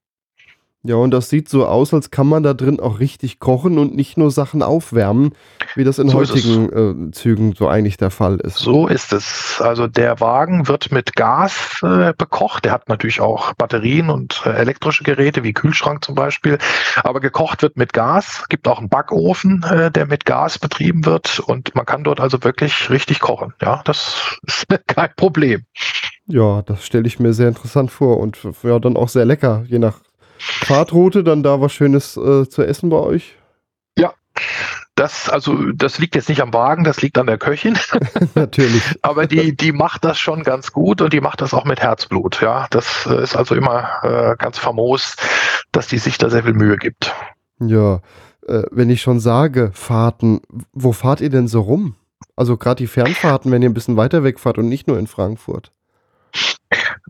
[0.82, 3.94] Ja, und das sieht so aus, als kann man da drin auch richtig kochen und
[3.94, 5.34] nicht nur Sachen aufwärmen,
[5.74, 8.56] wie das in so heutigen äh, Zügen so eigentlich der Fall ist.
[8.56, 9.60] So ist es.
[9.60, 12.64] Also der Wagen wird mit Gas äh, bekocht.
[12.64, 16.56] Der hat natürlich auch Batterien und äh, elektrische Geräte, wie Kühlschrank zum Beispiel.
[17.02, 18.44] Aber gekocht wird mit Gas.
[18.48, 21.40] Gibt auch einen Backofen, äh, der mit Gas betrieben wird.
[21.40, 23.52] Und man kann dort also wirklich richtig kochen.
[23.60, 25.64] Ja, das ist kein Problem.
[26.26, 29.78] Ja, das stelle ich mir sehr interessant vor und ja, dann auch sehr lecker, je
[29.78, 29.98] nach
[30.40, 33.36] Fahrtroute, dann da was Schönes äh, zu essen bei euch?
[33.98, 34.14] Ja,
[34.94, 37.78] das, also, das liegt jetzt nicht am Wagen, das liegt an der Köchin.
[38.34, 38.82] Natürlich.
[39.02, 42.40] Aber die, die macht das schon ganz gut und die macht das auch mit Herzblut.
[42.40, 45.16] Ja, das äh, ist also immer äh, ganz famos,
[45.72, 47.14] dass die sich da sehr viel Mühe gibt.
[47.60, 48.00] Ja,
[48.46, 50.40] äh, wenn ich schon sage, Fahrten,
[50.72, 51.96] wo fahrt ihr denn so rum?
[52.36, 55.72] Also gerade die Fernfahrten, wenn ihr ein bisschen weiter wegfahrt und nicht nur in Frankfurt.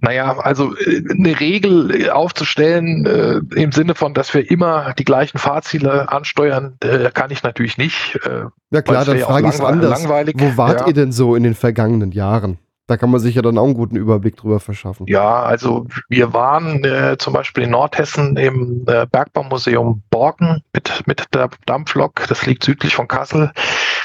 [0.01, 5.05] Naja, also äh, eine Regel äh, aufzustellen äh, im Sinne von, dass wir immer die
[5.05, 8.19] gleichen Fahrziele ansteuern, äh, kann ich natürlich nicht.
[8.25, 10.03] Äh, ja klar, dann frage ich es anders.
[10.03, 10.37] Langweilig.
[10.39, 10.87] Wo wart ja.
[10.89, 12.59] ihr denn so in den vergangenen Jahren?
[12.91, 15.07] Da kann man sich ja dann auch einen guten Überblick drüber verschaffen.
[15.07, 21.25] Ja, also wir waren äh, zum Beispiel in Nordhessen im äh, Bergbaumuseum Borken mit, mit
[21.33, 22.27] der Dampflok.
[22.27, 23.53] Das liegt südlich von Kassel.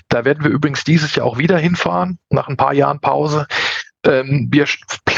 [0.10, 3.48] Da werden wir übrigens dieses Jahr auch wieder hinfahren, nach ein paar Jahren Pause.
[4.06, 4.66] Ähm, wir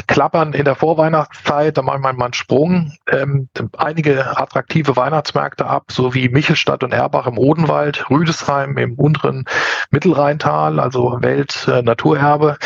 [0.08, 5.92] klappern in der Vorweihnachtszeit, da machen wir mal einen Sprung, ähm, einige attraktive Weihnachtsmärkte ab,
[5.92, 9.46] so wie Michelstadt und Erbach im Odenwald, Rüdesheim im unteren
[9.92, 12.58] Mittelrheintal, also Welt-Naturerbe.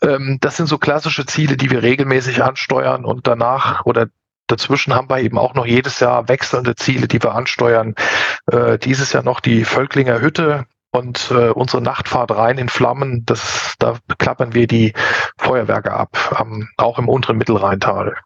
[0.00, 4.06] Äh, ähm, das sind so klassische Ziele, die wir regelmäßig ansteuern und danach oder
[4.46, 7.94] Dazwischen haben wir eben auch noch jedes Jahr wechselnde Ziele, die wir ansteuern.
[8.50, 13.74] Äh, dieses Jahr noch die Völklinger Hütte, und äh, unsere Nachtfahrt rein in Flammen, das,
[13.78, 14.92] da klappern wir die
[15.36, 18.16] Feuerwerke ab, ähm, auch im unteren Mittelrheintal.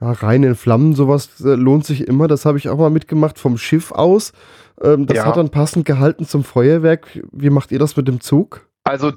[0.00, 2.28] Ja, rein in Flammen, sowas äh, lohnt sich immer.
[2.28, 4.32] Das habe ich auch mal mitgemacht vom Schiff aus.
[4.80, 5.26] Ähm, das ja.
[5.26, 7.20] hat dann passend gehalten zum Feuerwerk.
[7.32, 8.68] Wie macht ihr das mit dem Zug?
[8.84, 9.12] Also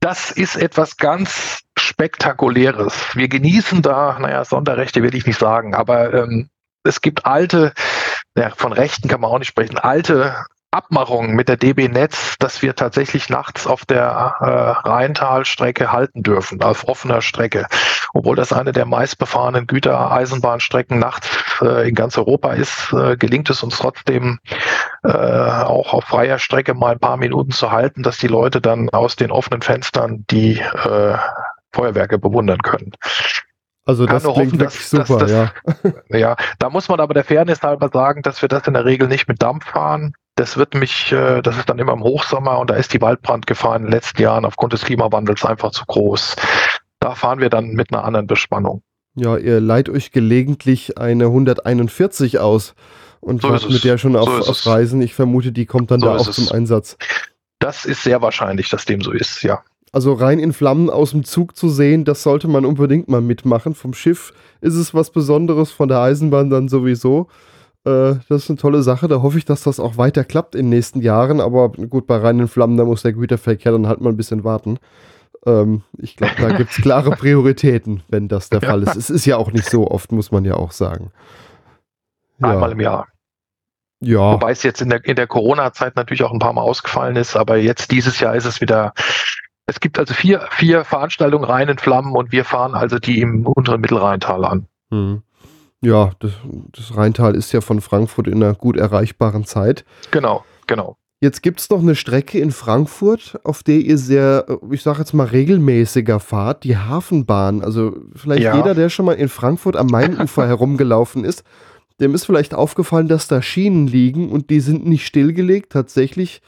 [0.00, 3.16] das ist etwas ganz Spektakuläres.
[3.16, 6.50] Wir genießen da, naja, Sonderrechte will ich nicht sagen, aber ähm,
[6.84, 7.72] es gibt alte,
[8.36, 10.36] ja, von Rechten kann man auch nicht sprechen, alte
[10.70, 16.62] Abmachung mit der DB Netz, dass wir tatsächlich nachts auf der äh, Rheintalstrecke halten dürfen,
[16.62, 17.66] auf offener Strecke.
[18.12, 21.28] Obwohl das eine der meistbefahrenen Gütereisenbahnstrecken nachts
[21.62, 24.40] äh, in ganz Europa ist, äh, gelingt es uns trotzdem
[25.04, 28.90] äh, auch auf freier Strecke mal ein paar Minuten zu halten, dass die Leute dann
[28.90, 31.16] aus den offenen Fenstern die äh,
[31.72, 32.92] Feuerwerke bewundern können.
[33.88, 35.92] Also das klingt hoffen, wirklich dass, super, dass, dass, ja.
[36.18, 36.36] ja.
[36.58, 39.28] Da muss man aber der Fairness halber sagen, dass wir das in der Regel nicht
[39.28, 42.74] mit Dampf fahren, das wird mich, äh, das ist dann immer im Hochsommer und da
[42.74, 46.36] ist die Waldbrandgefahr in den letzten Jahren aufgrund des Klimawandels einfach zu groß.
[47.00, 48.82] Da fahren wir dann mit einer anderen Bespannung.
[49.14, 52.74] Ja, ihr leiht euch gelegentlich eine 141 aus.
[53.20, 55.02] und so warten mit der schon auf, so auf Reisen.
[55.02, 56.96] Ich vermute, die kommt dann so da auch zum Einsatz.
[57.58, 59.62] Das ist sehr wahrscheinlich, dass dem so ist, ja.
[59.90, 63.74] Also rein in Flammen aus dem Zug zu sehen, das sollte man unbedingt mal mitmachen.
[63.74, 67.26] Vom Schiff ist es was Besonderes, von der Eisenbahn dann sowieso.
[67.84, 69.08] Äh, das ist eine tolle Sache.
[69.08, 71.40] Da hoffe ich, dass das auch weiter klappt in den nächsten Jahren.
[71.40, 74.78] Aber gut, bei reinen Flammen, da muss der Güterverkehr dann halt mal ein bisschen warten.
[75.46, 78.96] Ähm, ich glaube, da gibt es klare Prioritäten, wenn das der Fall ist.
[78.96, 81.12] Es ist ja auch nicht so oft, muss man ja auch sagen.
[82.40, 82.50] Ja.
[82.50, 83.06] Einmal im Jahr.
[84.00, 84.32] Ja.
[84.32, 87.36] Wobei es jetzt in der, in der Corona-Zeit natürlich auch ein paar Mal ausgefallen ist,
[87.36, 88.92] aber jetzt dieses Jahr ist es wieder.
[89.66, 93.46] Es gibt also vier, vier Veranstaltungen rein in Flammen und wir fahren also die im
[93.46, 94.66] unteren Mittelrheintal an.
[94.90, 95.22] Hm.
[95.80, 96.32] Ja, das,
[96.72, 99.84] das Rheintal ist ja von Frankfurt in einer gut erreichbaren Zeit.
[100.10, 100.96] Genau, genau.
[101.20, 105.14] Jetzt gibt es noch eine Strecke in Frankfurt, auf der ihr sehr, ich sage jetzt
[105.14, 107.62] mal, regelmäßiger fahrt, die Hafenbahn.
[107.62, 108.56] Also vielleicht ja.
[108.56, 111.42] jeder, der schon mal in Frankfurt am Mainufer herumgelaufen ist,
[112.00, 115.72] dem ist vielleicht aufgefallen, dass da Schienen liegen und die sind nicht stillgelegt.
[115.72, 116.40] Tatsächlich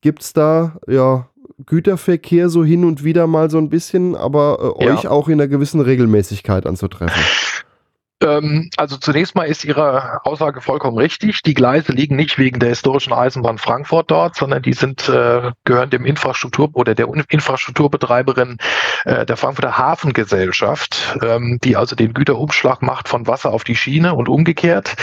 [0.00, 1.28] gibt es da ja
[1.66, 4.94] Güterverkehr so hin und wieder mal so ein bisschen, aber äh, ja.
[4.94, 7.22] euch auch in einer gewissen Regelmäßigkeit anzutreffen.
[8.22, 11.42] Ähm, also zunächst mal ist Ihre Aussage vollkommen richtig.
[11.42, 15.90] Die Gleise liegen nicht wegen der historischen Eisenbahn Frankfurt dort, sondern die sind äh, gehören
[15.90, 18.58] dem Infrastruktur oder der Infrastrukturbetreiberin
[19.04, 24.14] äh, der Frankfurter Hafengesellschaft, ähm, die also den Güterumschlag macht von Wasser auf die Schiene
[24.14, 24.96] und umgekehrt.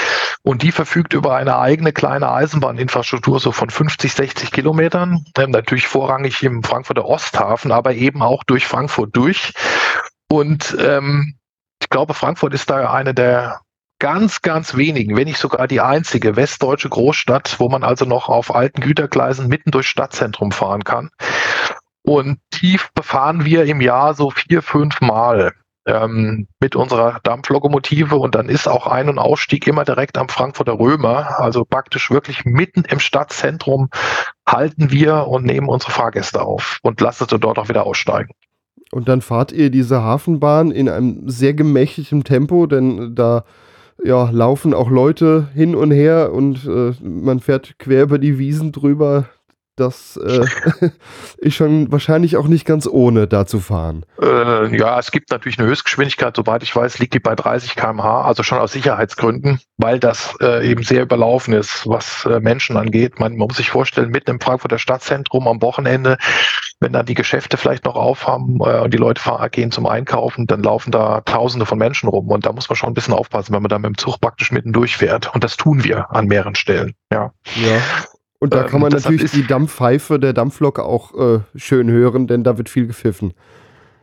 [0.44, 5.88] Und die verfügt über eine eigene kleine Eisenbahninfrastruktur so von 50, 60 Kilometern, ähm, natürlich
[5.88, 9.54] vorrangig im Frankfurter Osthafen, aber eben auch durch Frankfurt durch.
[10.30, 11.38] Und ähm,
[11.88, 13.62] ich glaube, Frankfurt ist da eine der
[13.98, 18.54] ganz, ganz wenigen, wenn nicht sogar die einzige westdeutsche Großstadt, wo man also noch auf
[18.54, 21.12] alten Gütergleisen mitten durchs Stadtzentrum fahren kann.
[22.04, 25.54] Und tief befahren wir im Jahr so vier, fünf Mal
[25.86, 30.78] ähm, mit unserer Dampflokomotive und dann ist auch Ein- und Ausstieg immer direkt am Frankfurter
[30.78, 33.90] Römer, also praktisch wirklich mitten im Stadtzentrum
[34.46, 38.34] halten wir und nehmen unsere Fahrgäste auf und lassen sie dort auch wieder aussteigen.
[38.98, 43.44] Und dann fahrt ihr diese Hafenbahn in einem sehr gemächlichen Tempo, denn da
[44.04, 48.72] ja, laufen auch Leute hin und her und äh, man fährt quer über die Wiesen
[48.72, 49.30] drüber.
[49.76, 50.44] Das äh,
[51.38, 54.04] ist schon wahrscheinlich auch nicht ganz ohne, da zu fahren.
[54.20, 58.24] Äh, ja, es gibt natürlich eine Höchstgeschwindigkeit, soweit ich weiß, liegt die bei 30 km/h,
[58.24, 63.20] also schon aus Sicherheitsgründen, weil das äh, eben sehr überlaufen ist, was äh, Menschen angeht.
[63.20, 66.18] Man, man, muss sich vorstellen, mitten im Frankfurter Stadtzentrum am Wochenende,
[66.80, 70.46] wenn dann die Geschäfte vielleicht noch aufhaben äh, und die Leute fahren, gehen zum Einkaufen,
[70.46, 73.54] dann laufen da Tausende von Menschen rum und da muss man schon ein bisschen aufpassen,
[73.54, 75.34] wenn man da mit dem Zug praktisch mitten durchfährt.
[75.34, 76.94] Und das tun wir an mehreren Stellen.
[77.12, 77.32] Ja.
[77.56, 77.82] Ja.
[78.40, 82.44] Und da kann man ähm, natürlich die Dampfpfeife der Dampflok auch äh, schön hören, denn
[82.44, 83.34] da wird viel gepfiffen.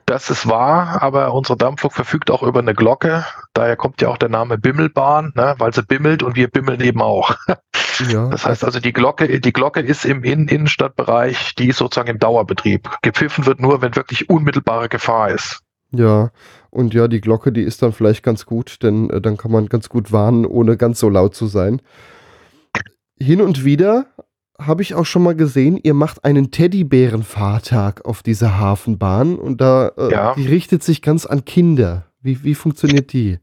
[0.06, 3.24] Das ist wahr, aber unsere Dampflok verfügt auch über eine Glocke.
[3.54, 7.00] Daher kommt ja auch der Name Bimmelbahn, ne, weil sie bimmelt und wir bimmeln eben
[7.00, 7.36] auch.
[8.00, 8.28] Ja.
[8.28, 12.18] Das heißt also, die Glocke, die Glocke ist im Innen Innenstadtbereich, die ist sozusagen im
[12.18, 12.88] Dauerbetrieb.
[13.02, 15.60] Gepfiffen wird nur, wenn wirklich unmittelbare Gefahr ist.
[15.92, 16.30] Ja,
[16.70, 19.68] und ja, die Glocke, die ist dann vielleicht ganz gut, denn äh, dann kann man
[19.68, 21.80] ganz gut warnen, ohne ganz so laut zu sein.
[23.16, 24.06] Hin und wieder
[24.58, 29.88] habe ich auch schon mal gesehen, ihr macht einen Teddybärenfahrtag auf dieser Hafenbahn und da
[29.96, 30.34] äh, ja.
[30.34, 32.06] die richtet sich ganz an Kinder.
[32.20, 33.38] Wie, wie funktioniert die?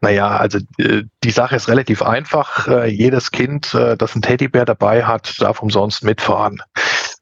[0.00, 2.68] Naja, also äh, die Sache ist relativ einfach.
[2.68, 6.62] Äh, jedes Kind, äh, das einen Teddybär dabei hat, darf umsonst mitfahren.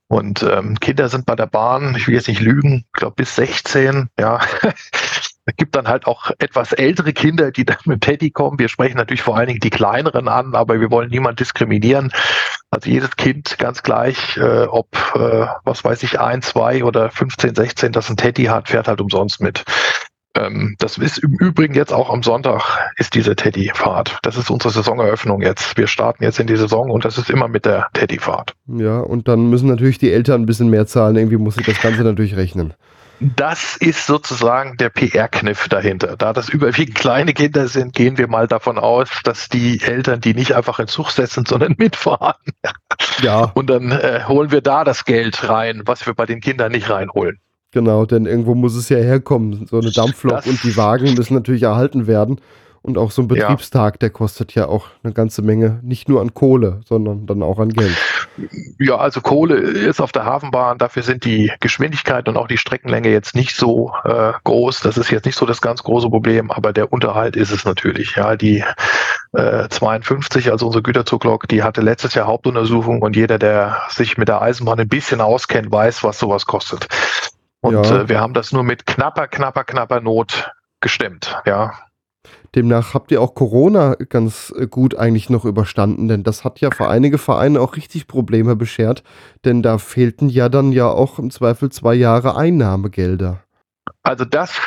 [0.09, 3.35] Und ähm, Kinder sind bei der Bahn, ich will jetzt nicht lügen, ich glaube bis
[3.37, 4.41] 16, ja.
[5.49, 8.59] Es gibt dann halt auch etwas ältere Kinder, die dann mit Teddy kommen.
[8.59, 12.12] Wir sprechen natürlich vor allen Dingen die kleineren an, aber wir wollen niemand diskriminieren.
[12.70, 17.55] Also jedes Kind, ganz gleich, äh, ob, äh, was weiß ich, ein, zwei oder 15,
[17.55, 19.62] 16, das ein Teddy hat, fährt halt umsonst mit.
[20.37, 24.18] Ähm, das ist im Übrigen jetzt auch am Sonntag ist diese Teddy-Fahrt.
[24.22, 25.76] Das ist unsere Saisoneröffnung jetzt.
[25.76, 28.55] Wir starten jetzt in die Saison und das ist immer mit der Teddy-Fahrt.
[28.66, 31.16] Ja, und dann müssen natürlich die Eltern ein bisschen mehr zahlen.
[31.16, 32.74] Irgendwie muss sich das Ganze natürlich rechnen.
[33.18, 36.16] Das ist sozusagen der PR-Kniff dahinter.
[36.18, 40.34] Da das überwiegend kleine Kinder sind, gehen wir mal davon aus, dass die Eltern die
[40.34, 42.37] nicht einfach in Zug setzen, sondern mitfahren.
[43.22, 43.53] Ja.
[43.55, 46.91] Und dann äh, holen wir da das Geld rein, was wir bei den Kindern nicht
[46.91, 47.39] reinholen.
[47.77, 49.66] Genau, denn irgendwo muss es ja herkommen.
[49.66, 52.41] So eine Dampflok das und die Wagen müssen natürlich erhalten werden.
[52.81, 53.99] Und auch so ein Betriebstag, ja.
[53.99, 57.68] der kostet ja auch eine ganze Menge, nicht nur an Kohle, sondern dann auch an
[57.68, 57.95] Geld.
[58.79, 63.11] Ja, also Kohle ist auf der Hafenbahn, dafür sind die Geschwindigkeit und auch die Streckenlänge
[63.11, 64.81] jetzt nicht so äh, groß.
[64.81, 68.16] Das ist jetzt nicht so das ganz große Problem, aber der Unterhalt ist es natürlich.
[68.16, 68.64] Ja, die
[69.35, 74.29] äh, 52, also unsere Güterzuglok, die hatte letztes Jahr Hauptuntersuchung und jeder, der sich mit
[74.29, 76.89] der Eisenbahn ein bisschen auskennt, weiß, was sowas kostet.
[77.67, 78.03] Und ja.
[78.03, 81.73] äh, wir haben das nur mit knapper, knapper, knapper Not gestemmt, ja.
[82.55, 86.71] Demnach habt ihr auch Corona ganz äh, gut eigentlich noch überstanden, denn das hat ja
[86.71, 89.03] für einige Vereine auch richtig Probleme beschert,
[89.45, 93.41] denn da fehlten ja dann ja auch im Zweifel zwei Jahre Einnahmegelder.
[94.05, 94.61] Also das,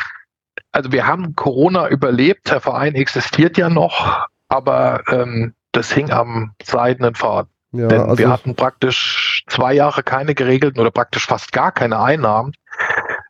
[0.73, 6.51] also wir haben Corona überlebt, der Verein existiert ja noch, aber ähm, das hing am
[6.61, 7.49] seidenen Faden.
[7.71, 11.99] Ja, Denn also wir hatten praktisch zwei Jahre keine geregelten oder praktisch fast gar keine
[11.99, 12.53] Einnahmen.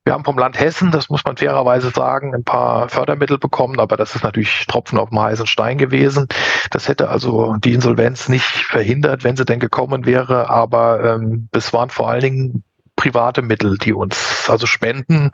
[0.05, 3.95] Wir haben vom Land Hessen, das muss man fairerweise sagen, ein paar Fördermittel bekommen, aber
[3.95, 6.27] das ist natürlich Tropfen auf dem heißen Stein gewesen.
[6.71, 11.73] Das hätte also die Insolvenz nicht verhindert, wenn sie denn gekommen wäre, aber ähm, es
[11.73, 12.63] waren vor allen Dingen
[12.95, 15.31] private Mittel, die uns also Spenden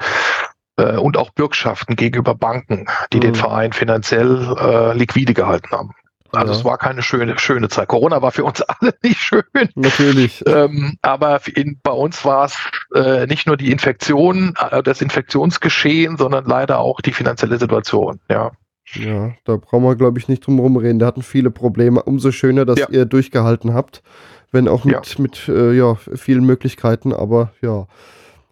[0.77, 3.21] äh, und auch Bürgschaften gegenüber Banken, die mhm.
[3.21, 5.91] den Verein finanziell äh, liquide gehalten haben.
[6.35, 6.59] Also ja.
[6.59, 7.87] es war keine schöne, schöne Zeit.
[7.87, 9.43] Corona war für uns alle nicht schön.
[9.75, 10.43] Natürlich.
[10.47, 12.57] Ähm, aber in, bei uns war es
[12.93, 18.19] äh, nicht nur die Infektion, äh, das Infektionsgeschehen, sondern leider auch die finanzielle Situation.
[18.29, 18.51] Ja.
[18.93, 20.99] Ja, da brauchen wir, glaube ich, nicht drum herum reden.
[20.99, 22.03] Da hatten viele Probleme.
[22.03, 22.87] Umso schöner, dass ja.
[22.89, 24.03] ihr durchgehalten habt.
[24.51, 25.21] Wenn auch mit, ja.
[25.21, 27.87] mit äh, ja, vielen Möglichkeiten, aber ja.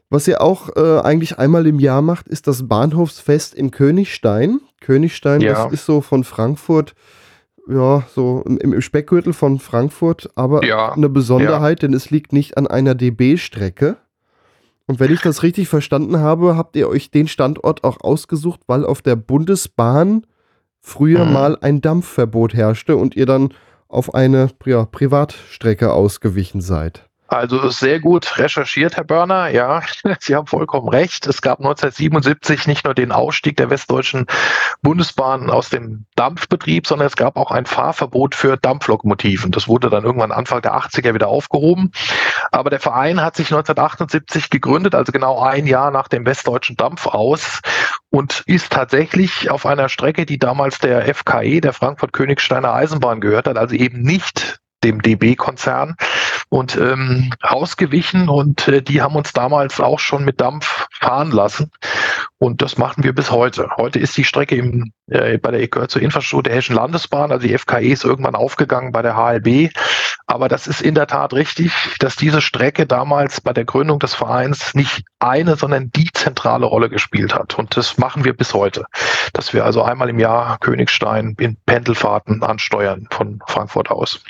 [0.09, 4.59] Was ihr auch äh, eigentlich einmal im Jahr macht, ist das Bahnhofsfest in Königstein.
[4.81, 5.53] Königstein, ja.
[5.53, 6.93] das ist so von Frankfurt
[7.67, 11.87] ja, so im, im Speckgürtel von Frankfurt, aber ja, eine Besonderheit, ja.
[11.87, 13.97] denn es liegt nicht an einer DB-Strecke.
[14.85, 18.85] Und wenn ich das richtig verstanden habe, habt ihr euch den Standort auch ausgesucht, weil
[18.85, 20.27] auf der Bundesbahn
[20.81, 21.33] früher mhm.
[21.33, 23.53] mal ein Dampfverbot herrschte und ihr dann
[23.87, 27.09] auf eine ja, Privatstrecke ausgewichen seid.
[27.33, 29.47] Also sehr gut recherchiert, Herr Börner.
[29.47, 29.81] Ja,
[30.19, 31.25] Sie haben vollkommen recht.
[31.25, 34.27] Es gab 1977 nicht nur den Ausstieg der westdeutschen
[34.83, 39.51] Bundesbahn aus dem Dampfbetrieb, sondern es gab auch ein Fahrverbot für Dampflokomotiven.
[39.51, 41.91] Das wurde dann irgendwann Anfang der 80er wieder aufgehoben.
[42.51, 47.07] Aber der Verein hat sich 1978 gegründet, also genau ein Jahr nach dem westdeutschen Dampf
[47.07, 47.61] aus
[48.11, 53.57] und ist tatsächlich auf einer Strecke, die damals der FKE, der Frankfurt-Königsteiner Eisenbahn gehört hat,
[53.57, 55.95] also eben nicht dem DB-Konzern
[56.49, 61.71] und ähm, ausgewichen und äh, die haben uns damals auch schon mit Dampf fahren lassen.
[62.37, 63.69] Und das machen wir bis heute.
[63.77, 67.47] Heute ist die Strecke im, äh, bei der gehört zur Infrastruktur der Hessischen Landesbahn, also
[67.47, 69.71] die FKE ist irgendwann aufgegangen bei der HLB,
[70.27, 74.13] aber das ist in der Tat richtig, dass diese Strecke damals bei der Gründung des
[74.13, 77.57] Vereins nicht eine, sondern die zentrale Rolle gespielt hat.
[77.57, 78.85] Und das machen wir bis heute,
[79.33, 84.23] dass wir also einmal im Jahr Königstein in Pendelfahrten ansteuern von Frankfurt aus.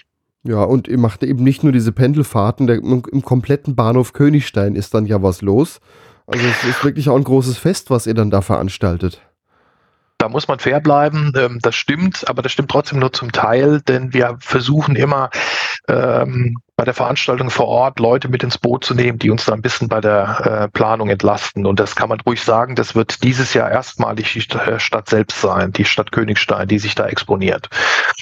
[0.44, 4.94] Ja, und ihr macht eben nicht nur diese Pendelfahrten, der, im kompletten Bahnhof Königstein ist
[4.94, 5.80] dann ja was los.
[6.28, 9.22] Also es ist wirklich auch ein großes Fest, was ihr dann da veranstaltet.
[10.18, 13.82] Da muss man fair bleiben, ähm, das stimmt, aber das stimmt trotzdem nur zum Teil,
[13.82, 15.30] denn wir versuchen immer
[15.88, 19.54] ähm, bei der Veranstaltung vor Ort Leute mit ins Boot zu nehmen, die uns da
[19.54, 21.66] ein bisschen bei der äh, Planung entlasten.
[21.66, 25.40] Und das kann man ruhig sagen, das wird dieses Jahr erstmalig die äh, Stadt selbst
[25.40, 27.70] sein, die Stadt Königstein, die sich da exponiert.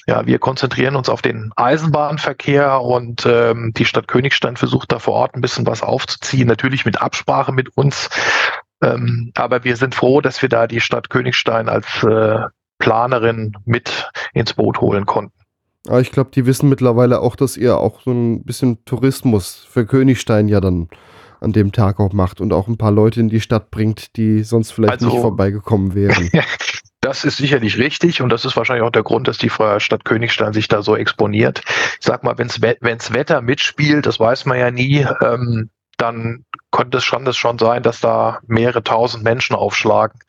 [0.08, 5.14] Ja, wir konzentrieren uns auf den Eisenbahnverkehr und ähm, die Stadt Königstein versucht da vor
[5.14, 8.10] Ort ein bisschen was aufzuziehen, natürlich mit Absprache mit uns.
[8.84, 12.42] Ähm, aber wir sind froh, dass wir da die Stadt Königstein als äh,
[12.80, 15.41] Planerin mit ins Boot holen konnten.
[15.88, 19.86] Aber ich glaube, die wissen mittlerweile auch, dass ihr auch so ein bisschen Tourismus für
[19.86, 20.90] Königstein ja dann
[21.40, 24.44] an dem Tag auch macht und auch ein paar Leute in die Stadt bringt, die
[24.44, 26.30] sonst vielleicht also, nicht vorbeigekommen wären.
[27.04, 30.54] Das ist sicherlich richtig und das ist wahrscheinlich auch der Grund, dass die Stadt Königstein
[30.54, 31.64] sich da so exponiert.
[32.00, 37.00] Ich sag mal, wenn es Wetter mitspielt, das weiß man ja nie, ähm, dann könnte
[37.00, 40.20] es schon, das schon sein, dass da mehrere tausend Menschen aufschlagen.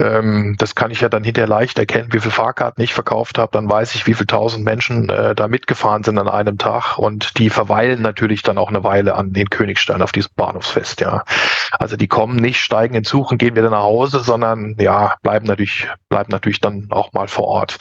[0.00, 3.52] Ähm, das kann ich ja dann hinterher leicht erkennen, wie viele Fahrkarten ich verkauft habe.
[3.52, 6.98] Dann weiß ich, wie viele tausend Menschen äh, da mitgefahren sind an einem Tag.
[6.98, 11.24] Und die verweilen natürlich dann auch eine Weile an den Königstein auf diesem Bahnhofsfest, ja.
[11.72, 15.46] Also die kommen nicht, steigen in Zug und gehen wieder nach Hause, sondern ja, bleiben
[15.46, 17.76] natürlich, bleiben natürlich dann auch mal vor Ort.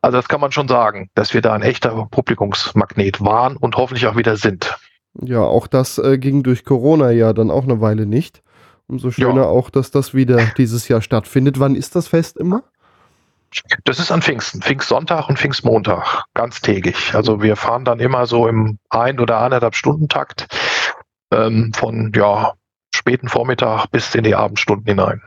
[0.00, 4.08] Also das kann man schon sagen, dass wir da ein echter Publikumsmagnet waren und hoffentlich
[4.08, 4.76] auch wieder sind.
[5.20, 8.42] Ja, auch das äh, ging durch Corona ja dann auch eine Weile nicht.
[8.92, 9.46] Umso schöner ja.
[9.46, 11.58] auch, dass das wieder dieses Jahr stattfindet.
[11.58, 12.62] Wann ist das Fest immer?
[13.84, 17.14] Das ist an Pfingsten, Pfingstsonntag und Pfingstmontag, ganztägig.
[17.14, 20.46] Also wir fahren dann immer so im ein oder anderthalb Stunden Takt
[21.32, 22.52] ähm, von ja,
[22.94, 25.22] späten Vormittag bis in die Abendstunden hinein.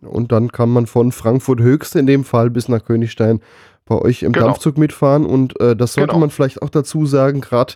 [0.00, 3.40] Und dann kann man von Frankfurt Höchst in dem Fall bis nach Königstein
[3.84, 4.46] bei euch im genau.
[4.46, 5.24] Dampfzug mitfahren.
[5.24, 6.18] Und äh, das sollte genau.
[6.18, 7.74] man vielleicht auch dazu sagen, gerade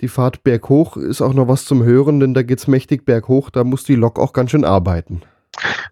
[0.00, 3.50] die Fahrt berghoch ist auch noch was zum Hören, denn da geht es mächtig berghoch,
[3.50, 5.22] da muss die Lok auch ganz schön arbeiten.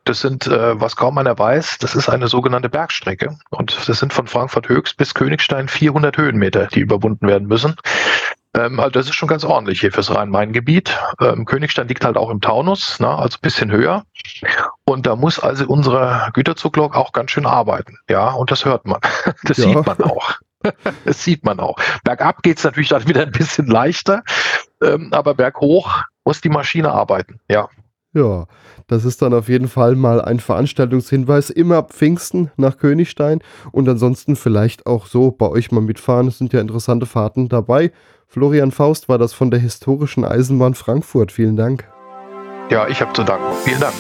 [0.04, 3.36] Das sind, äh, was kaum einer weiß, das ist eine sogenannte Bergstrecke.
[3.50, 7.76] Und das sind von Frankfurt Höchst bis Königstein 400 Höhenmeter, die überwunden werden müssen.
[8.54, 10.98] Ähm, also das ist schon ganz ordentlich hier fürs Rhein-Main-Gebiet.
[11.20, 14.04] Ähm, Königstein liegt halt auch im Taunus, ne, also ein bisschen höher.
[14.84, 17.98] Und da muss also unsere Güterzuglok auch ganz schön arbeiten.
[18.10, 19.00] Ja, und das hört man.
[19.44, 19.64] Das ja.
[19.64, 20.38] sieht man auch.
[21.04, 21.76] Das sieht man auch.
[22.04, 24.22] Bergab geht es natürlich dann wieder ein bisschen leichter,
[24.82, 27.40] ähm, aber berghoch muss die Maschine arbeiten.
[27.48, 27.68] Ja.
[28.14, 28.46] Ja,
[28.88, 31.48] das ist dann auf jeden Fall mal ein Veranstaltungshinweis.
[31.48, 33.40] Immer ab Pfingsten nach Königstein
[33.70, 36.28] und ansonsten vielleicht auch so bei euch mal mitfahren.
[36.28, 37.90] Es sind ja interessante Fahrten dabei.
[38.28, 41.32] Florian Faust war das von der historischen Eisenbahn Frankfurt.
[41.32, 41.88] Vielen Dank.
[42.70, 43.52] Ja, ich habe zu danken.
[43.64, 43.94] Vielen Dank.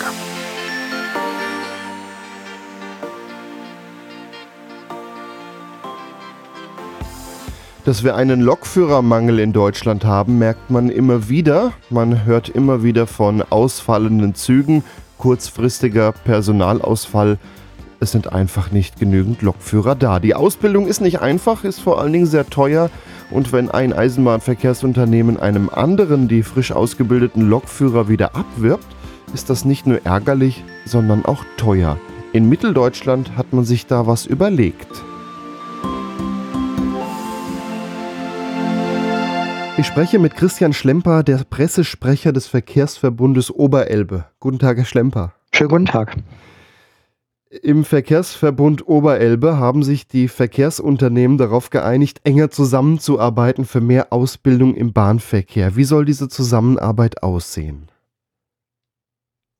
[7.84, 11.72] Dass wir einen Lokführermangel in Deutschland haben, merkt man immer wieder.
[11.90, 14.84] Man hört immer wieder von ausfallenden Zügen,
[15.18, 17.38] kurzfristiger Personalausfall.
[17.98, 20.20] Es sind einfach nicht genügend Lokführer da.
[20.20, 22.88] Die Ausbildung ist nicht einfach, ist vor allen Dingen sehr teuer.
[23.32, 28.86] Und wenn ein Eisenbahnverkehrsunternehmen einem anderen die frisch ausgebildeten Lokführer wieder abwirbt,
[29.34, 31.98] ist das nicht nur ärgerlich, sondern auch teuer.
[32.32, 35.02] In Mitteldeutschland hat man sich da was überlegt.
[39.78, 44.26] Ich spreche mit Christian Schlemper, der Pressesprecher des Verkehrsverbundes Oberelbe.
[44.38, 45.32] Guten Tag, Herr Schlemper.
[45.50, 46.14] Schönen guten Tag.
[47.62, 54.92] Im Verkehrsverbund Oberelbe haben sich die Verkehrsunternehmen darauf geeinigt, enger zusammenzuarbeiten für mehr Ausbildung im
[54.92, 55.74] Bahnverkehr.
[55.74, 57.88] Wie soll diese Zusammenarbeit aussehen?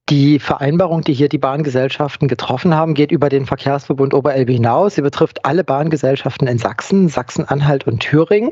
[0.09, 4.97] Die Vereinbarung, die hier die Bahngesellschaften getroffen haben, geht über den Verkehrsverbund Oberelbe hinaus.
[4.97, 8.51] Sie betrifft alle Bahngesellschaften in Sachsen, Sachsen-Anhalt und Thüringen.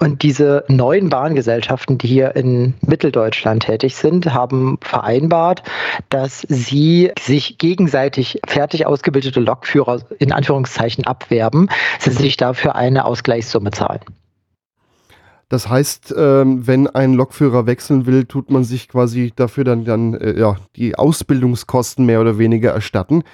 [0.00, 5.62] Und diese neuen Bahngesellschaften, die hier in Mitteldeutschland tätig sind, haben vereinbart,
[6.08, 11.68] dass sie sich gegenseitig fertig ausgebildete Lokführer in Anführungszeichen abwerben,
[12.00, 14.00] sie sich dafür eine Ausgleichssumme zahlen.
[15.50, 20.14] Das heißt, ähm, wenn ein Lokführer wechseln will, tut man sich quasi dafür dann, dann
[20.14, 23.24] äh, ja, die Ausbildungskosten mehr oder weniger erstatten.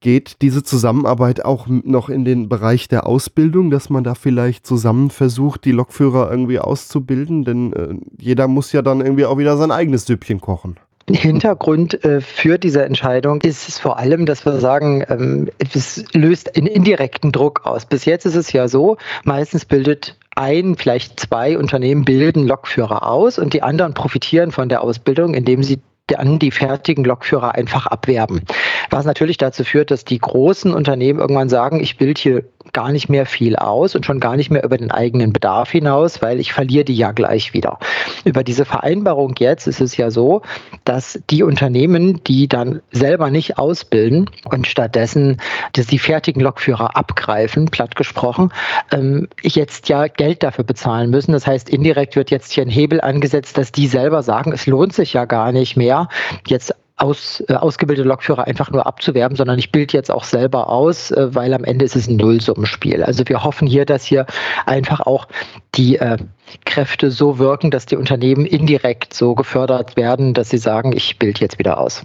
[0.00, 5.10] Geht diese Zusammenarbeit auch noch in den Bereich der Ausbildung, dass man da vielleicht zusammen
[5.10, 7.44] versucht, die Lokführer irgendwie auszubilden?
[7.44, 10.76] Denn äh, jeder muss ja dann irgendwie auch wieder sein eigenes Süppchen kochen.
[11.10, 16.56] Hintergrund äh, für diese Entscheidung ist es vor allem, dass wir sagen, ähm, es löst
[16.56, 17.84] einen indirekten Druck aus.
[17.84, 23.38] Bis jetzt ist es ja so, meistens bildet ein, vielleicht zwei Unternehmen bilden Lokführer aus
[23.38, 28.42] und die anderen profitieren von der Ausbildung, indem sie dann die fertigen Lokführer einfach abwerben.
[28.90, 32.44] Was natürlich dazu führt, dass die großen Unternehmen irgendwann sagen, ich bilde hier
[32.74, 36.20] gar nicht mehr viel aus und schon gar nicht mehr über den eigenen Bedarf hinaus,
[36.20, 37.78] weil ich verliere die ja gleich wieder.
[38.24, 40.42] Über diese Vereinbarung jetzt ist es ja so,
[40.84, 45.40] dass die Unternehmen, die dann selber nicht ausbilden und stattdessen
[45.74, 48.52] die fertigen Lokführer abgreifen, platt gesprochen,
[48.90, 51.32] ähm, jetzt ja Geld dafür bezahlen müssen.
[51.32, 54.92] Das heißt, indirekt wird jetzt hier ein Hebel angesetzt, dass die selber sagen, es lohnt
[54.92, 56.08] sich ja gar nicht mehr,
[56.46, 61.10] jetzt aus, äh, ausgebildete Lokführer einfach nur abzuwerben, sondern ich bilde jetzt auch selber aus,
[61.10, 63.02] äh, weil am Ende ist es ein Nullsummenspiel.
[63.02, 64.26] Also wir hoffen hier, dass hier
[64.66, 65.26] einfach auch
[65.74, 66.18] die äh,
[66.64, 71.40] Kräfte so wirken, dass die Unternehmen indirekt so gefördert werden, dass sie sagen, ich bilde
[71.40, 72.04] jetzt wieder aus.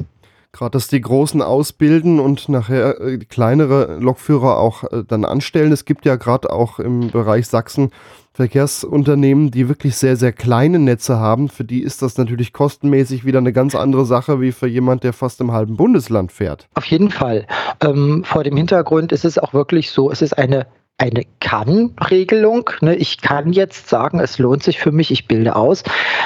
[0.52, 5.72] Gerade, dass die Großen ausbilden und nachher äh, kleinere Lokführer auch äh, dann anstellen.
[5.72, 7.92] Es gibt ja gerade auch im Bereich Sachsen
[8.40, 11.50] Verkehrsunternehmen, die wirklich sehr, sehr kleine Netze haben.
[11.50, 15.12] Für die ist das natürlich kostenmäßig wieder eine ganz andere Sache wie für jemand, der
[15.12, 16.70] fast im halben Bundesland fährt.
[16.76, 17.46] Auf jeden Fall.
[17.82, 20.68] Ähm, vor dem Hintergrund ist es auch wirklich so, es ist eine
[21.00, 22.70] eine Kann-Regelung.
[22.82, 22.96] Ne?
[22.96, 25.84] Ich kann jetzt sagen, es lohnt sich für mich, ich bilde aus.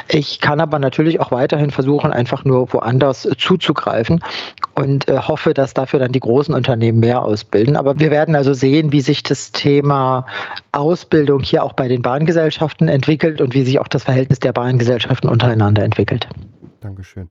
[0.10, 4.24] Ich kann aber natürlich auch weiterhin versuchen, einfach nur woanders zuzugreifen
[4.74, 7.78] und äh, hoffe, dass dafür dann die großen Unternehmen mehr ausbilden.
[7.78, 10.26] Aber wir werden also sehen, wie sich das Thema
[10.72, 15.30] Ausbildung hier auch bei den Bahngesellschaften entwickelt und wie sich auch das Verhältnis der Bahngesellschaften
[15.30, 16.28] untereinander entwickelt.
[16.82, 17.30] Dankeschön.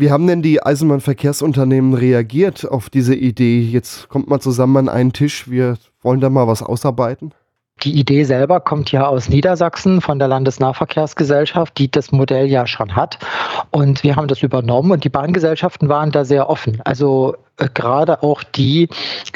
[0.00, 3.60] Wie haben denn die Eisenbahnverkehrsunternehmen reagiert auf diese Idee?
[3.60, 7.34] Jetzt kommt man zusammen an einen Tisch, wir wollen da mal was ausarbeiten?
[7.84, 12.96] Die Idee selber kommt ja aus Niedersachsen von der Landesnahverkehrsgesellschaft, die das Modell ja schon
[12.96, 13.18] hat.
[13.70, 16.80] Und wir haben das übernommen und die Bahngesellschaften waren da sehr offen.
[16.84, 18.88] Also äh, gerade auch die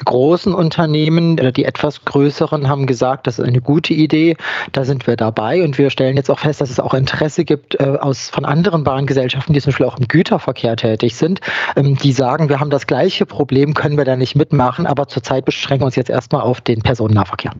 [0.05, 4.37] großen Unternehmen oder die etwas größeren haben gesagt, das ist eine gute Idee,
[4.73, 5.63] da sind wir dabei.
[5.63, 8.85] Und wir stellen jetzt auch fest, dass es auch Interesse gibt äh, aus, von anderen
[8.85, 11.41] Bahngesellschaften, die zum Beispiel auch im Güterverkehr tätig sind,
[11.77, 15.45] ähm, die sagen, wir haben das gleiche Problem, können wir da nicht mitmachen, aber zurzeit
[15.45, 17.53] beschränken wir uns jetzt erstmal auf den Personennahverkehr.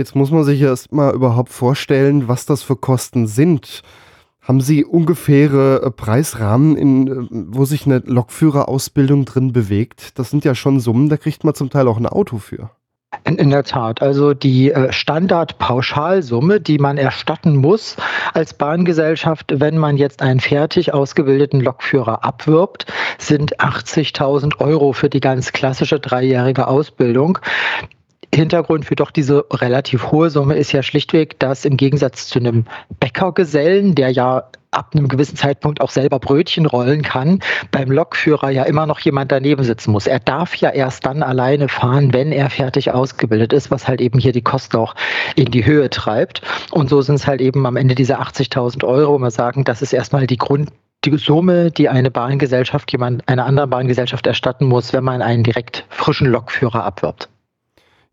[0.00, 3.82] Jetzt muss man sich erst mal überhaupt vorstellen, was das für Kosten sind.
[4.40, 10.18] Haben Sie ungefähre äh, Preisrahmen, in, äh, wo sich eine Lokführerausbildung drin bewegt?
[10.18, 12.70] Das sind ja schon Summen, da kriegt man zum Teil auch ein Auto für.
[13.24, 14.00] In, der Tat.
[14.00, 17.96] Also die äh, Standardpauschalsumme, die man erstatten muss
[18.32, 22.86] als Bahngesellschaft, wenn man jetzt einen fertig ausgebildeten Lokführer abwirbt,
[23.18, 27.38] sind 80.000 Euro für die ganz klassische dreijährige Ausbildung.
[28.34, 32.64] Hintergrund für doch diese relativ hohe Summe ist ja schlichtweg, dass im Gegensatz zu einem
[33.00, 37.40] Bäckergesellen, der ja ab einem gewissen Zeitpunkt auch selber Brötchen rollen kann,
[37.72, 40.06] beim Lokführer ja immer noch jemand daneben sitzen muss.
[40.06, 44.20] Er darf ja erst dann alleine fahren, wenn er fertig ausgebildet ist, was halt eben
[44.20, 44.94] hier die Kosten auch
[45.34, 46.42] in die Höhe treibt.
[46.70, 49.18] Und so sind es halt eben am Ende diese 80.000 Euro.
[49.18, 50.70] Wir sagen, das ist erstmal die Grund
[51.04, 55.86] die Summe, die eine Bahngesellschaft jemand einer anderen Bahngesellschaft erstatten muss, wenn man einen direkt
[55.88, 57.28] frischen Lokführer abwirbt.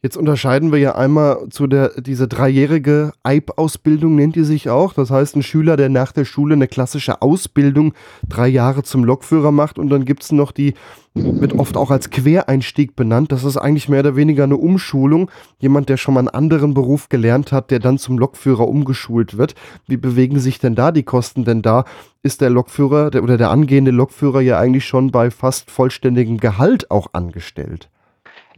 [0.03, 4.93] Jetzt unterscheiden wir ja einmal zu der, diese dreijährige EIB-Ausbildung nennt die sich auch.
[4.93, 7.95] Das heißt, ein Schüler, der nach der Schule eine klassische Ausbildung
[8.29, 10.75] drei Jahre zum Lokführer macht und dann gibt es noch die,
[11.15, 13.31] wird oft auch als Quereinstieg benannt.
[13.31, 15.31] Das ist eigentlich mehr oder weniger eine Umschulung.
[15.57, 19.55] Jemand, der schon mal einen anderen Beruf gelernt hat, der dann zum Lokführer umgeschult wird.
[19.87, 21.43] Wie bewegen sich denn da die Kosten?
[21.43, 21.85] Denn da
[22.21, 26.91] ist der Lokführer der, oder der angehende Lokführer ja eigentlich schon bei fast vollständigem Gehalt
[26.91, 27.89] auch angestellt.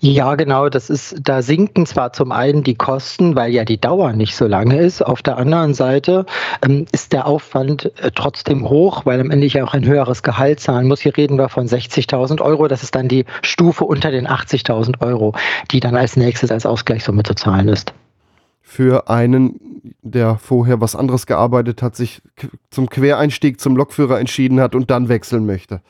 [0.01, 0.69] Ja, genau.
[0.69, 4.47] Das ist, da sinken zwar zum einen die Kosten, weil ja die Dauer nicht so
[4.47, 5.01] lange ist.
[5.01, 6.25] Auf der anderen Seite
[6.63, 10.23] ähm, ist der Aufwand äh, trotzdem hoch, weil am Ende ich ja auch ein höheres
[10.23, 11.01] Gehalt zahlen muss.
[11.01, 12.69] Hier reden wir von 60.000 Euro.
[12.69, 15.35] Das ist dann die Stufe unter den 80.000 Euro,
[15.71, 17.93] die dann als nächstes als Ausgleichssumme zu zahlen ist.
[18.61, 19.59] Für einen,
[20.01, 22.21] der vorher was anderes gearbeitet hat, sich
[22.69, 25.81] zum Quereinstieg zum Lokführer entschieden hat und dann wechseln möchte.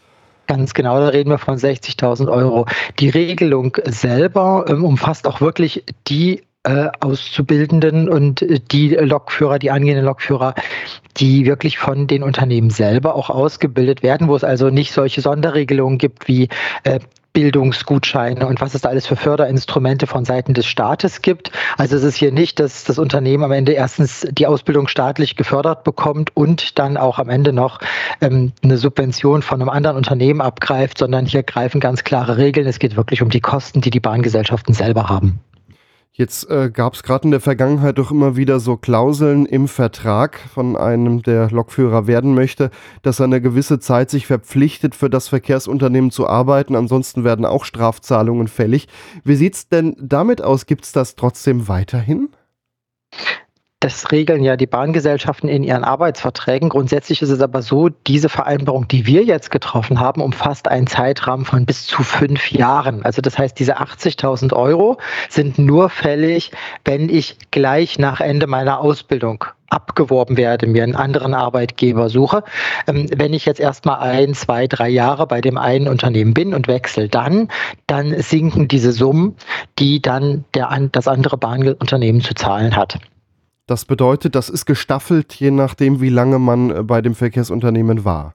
[0.49, 2.65] Ganz genau, da reden wir von 60.000 Euro.
[2.97, 9.69] Die Regelung selber ähm, umfasst auch wirklich die äh, Auszubildenden und äh, die Lokführer, die
[9.69, 10.55] angehenden Lokführer,
[11.17, 15.99] die wirklich von den Unternehmen selber auch ausgebildet werden, wo es also nicht solche Sonderregelungen
[15.99, 16.49] gibt wie
[16.83, 16.99] äh,
[17.33, 21.51] Bildungsgutscheine und was es da alles für Förderinstrumente von Seiten des Staates gibt.
[21.77, 25.83] Also es ist hier nicht, dass das Unternehmen am Ende erstens die Ausbildung staatlich gefördert
[25.83, 27.79] bekommt und dann auch am Ende noch
[28.21, 32.67] ähm, eine Subvention von einem anderen Unternehmen abgreift, sondern hier greifen ganz klare Regeln.
[32.67, 35.39] Es geht wirklich um die Kosten, die die Bahngesellschaften selber haben.
[36.19, 40.37] Jetzt äh, gab es gerade in der Vergangenheit doch immer wieder so Klauseln im Vertrag
[40.53, 42.71] von einem, der Lokführer werden möchte,
[43.03, 46.75] dass er eine gewisse Zeit sich verpflichtet, für das Verkehrsunternehmen zu arbeiten.
[46.75, 48.89] Ansonsten werden auch Strafzahlungen fällig.
[49.23, 50.65] Wie sieht es denn damit aus?
[50.65, 52.27] Gibt es das trotzdem weiterhin?
[53.81, 56.67] Das regeln ja die Bahngesellschaften in ihren Arbeitsverträgen.
[56.67, 61.45] Grundsätzlich ist es aber so, diese Vereinbarung, die wir jetzt getroffen haben, umfasst einen Zeitrahmen
[61.45, 63.05] von bis zu fünf Jahren.
[63.05, 64.97] Also das heißt, diese 80.000 Euro
[65.29, 66.51] sind nur fällig,
[66.83, 72.43] wenn ich gleich nach Ende meiner Ausbildung abgeworben werde, mir einen anderen Arbeitgeber suche.
[72.85, 76.67] Ähm, wenn ich jetzt erstmal ein, zwei, drei Jahre bei dem einen Unternehmen bin und
[76.67, 77.47] wechsle dann,
[77.87, 79.37] dann sinken diese Summen,
[79.77, 82.99] die dann der, das andere Bahnunternehmen zu zahlen hat.
[83.69, 88.33] Das bedeutet, das ist gestaffelt, je nachdem, wie lange man äh, bei dem Verkehrsunternehmen war.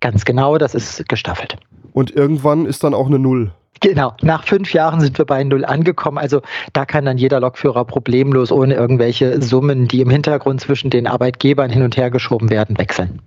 [0.00, 1.56] Ganz genau, das ist gestaffelt.
[1.92, 3.52] Und irgendwann ist dann auch eine Null.
[3.78, 6.18] Genau, nach fünf Jahren sind wir bei Null angekommen.
[6.18, 6.42] Also
[6.72, 11.70] da kann dann jeder Lokführer problemlos ohne irgendwelche Summen, die im Hintergrund zwischen den Arbeitgebern
[11.70, 13.22] hin und her geschoben werden, wechseln.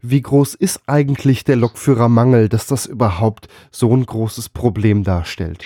[0.00, 5.64] Wie groß ist eigentlich der Lokführermangel, dass das überhaupt so ein großes Problem darstellt?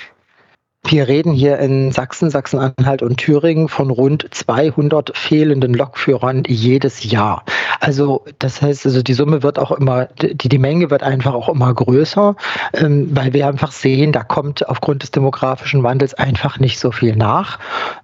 [0.85, 7.45] Wir reden hier in Sachsen, Sachsen-Anhalt und Thüringen von rund 200 fehlenden Lokführern jedes Jahr.
[7.79, 11.49] Also das heißt, also die Summe wird auch immer, die, die Menge wird einfach auch
[11.49, 12.37] immer größer,
[12.75, 17.17] ähm, weil wir einfach sehen, da kommt aufgrund des demografischen Wandels einfach nicht so viel
[17.17, 17.59] nach,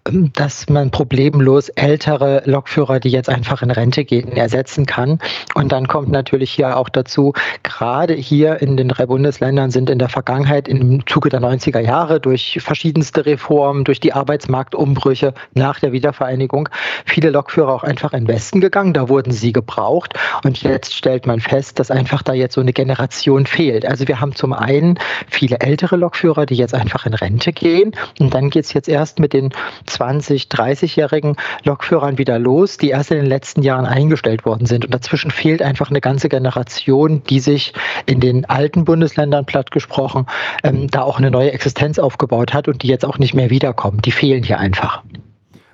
[0.09, 5.19] ähm, dass man problemlos ältere Lokführer, die jetzt einfach in Rente gehen, ersetzen kann.
[5.55, 7.33] Und dann kommt natürlich hier auch dazu,
[7.65, 12.21] gerade hier in den drei Bundesländern sind in der Vergangenheit im Zuge der 90er Jahre
[12.21, 16.69] durch verschiedenste Reformen, durch die Arbeitsmarktumbrüche nach der Wiedervereinigung
[17.07, 18.93] viele Lokführer auch einfach in den Westen gegangen.
[18.93, 20.13] Da wurden sie gebraucht.
[20.45, 23.87] Und jetzt stellt man fest, dass einfach da jetzt so eine Generation fehlt.
[23.87, 24.99] Also wir haben zum einen
[25.29, 27.93] viele ältere Lokführer, die jetzt einfach in Rente gehen.
[28.21, 29.49] Und dann geht es jetzt erst mit den
[29.89, 34.85] 20-, 30-jährigen Lokführern wieder los, die erst in den letzten Jahren eingestellt worden sind.
[34.85, 37.73] Und dazwischen fehlt einfach eine ganze Generation, die sich
[38.05, 40.27] in den alten Bundesländern platt gesprochen
[40.63, 43.49] ähm, da auch eine neue Existenz aufgebaut hat hat und die jetzt auch nicht mehr
[43.49, 44.03] wiederkommen.
[44.03, 45.03] Die fehlen hier einfach.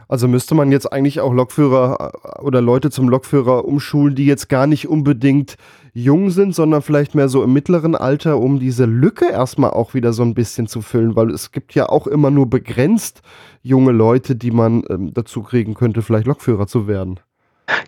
[0.09, 4.49] Also müsste man jetzt eigentlich auch Lokführer äh, oder Leute zum Lokführer umschulen, die jetzt
[4.49, 5.57] gar nicht unbedingt
[5.93, 10.13] jung sind, sondern vielleicht mehr so im mittleren Alter, um diese Lücke erstmal auch wieder
[10.13, 13.23] so ein bisschen zu füllen, weil es gibt ja auch immer nur begrenzt
[13.63, 17.21] junge Leute, die man ähm, dazu kriegen könnte, vielleicht Lokführer zu werden.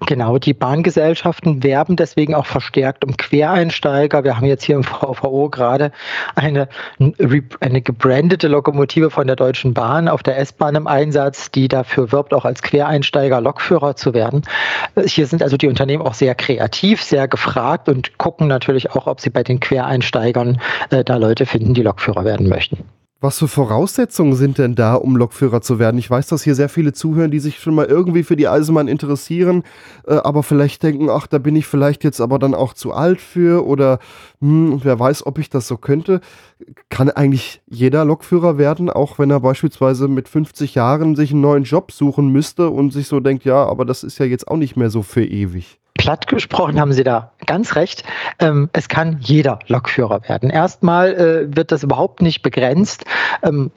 [0.07, 4.24] Genau, die Bahngesellschaften werben deswegen auch verstärkt um Quereinsteiger.
[4.24, 5.93] Wir haben jetzt hier im VVO gerade
[6.35, 6.68] eine,
[7.61, 12.33] eine gebrandete Lokomotive von der Deutschen Bahn auf der S-Bahn im Einsatz, die dafür wirbt,
[12.33, 14.43] auch als Quereinsteiger Lokführer zu werden.
[15.05, 19.20] Hier sind also die Unternehmen auch sehr kreativ, sehr gefragt und gucken natürlich auch, ob
[19.20, 20.61] sie bei den Quereinsteigern
[20.91, 22.95] äh, da Leute finden, die Lokführer werden möchten.
[23.19, 25.97] Was für Voraussetzungen sind denn da, um Lokführer zu werden?
[25.97, 28.89] Ich weiß, dass hier sehr viele zuhören, die sich schon mal irgendwie für die Eisenbahn
[28.89, 29.62] interessieren,
[30.07, 33.23] äh, aber vielleicht denken, ach, da bin ich vielleicht jetzt aber dann auch zu alt
[33.23, 34.01] für oder
[34.41, 36.20] hm, wer weiß, ob ich das so könnte.
[36.89, 41.64] Kann eigentlich jeder Lokführer werden, auch wenn er beispielsweise mit 50 Jahren sich einen neuen
[41.64, 44.76] Job suchen müsste und sich so denkt, ja, aber das ist ja jetzt auch nicht
[44.76, 45.78] mehr so für ewig.
[45.95, 48.05] Platt gesprochen haben Sie da ganz recht.
[48.39, 50.51] Ähm, es kann jeder Lokführer werden.
[50.51, 53.05] Erstmal äh, wird das überhaupt nicht begrenzt.
[53.43, 53.70] Ähm,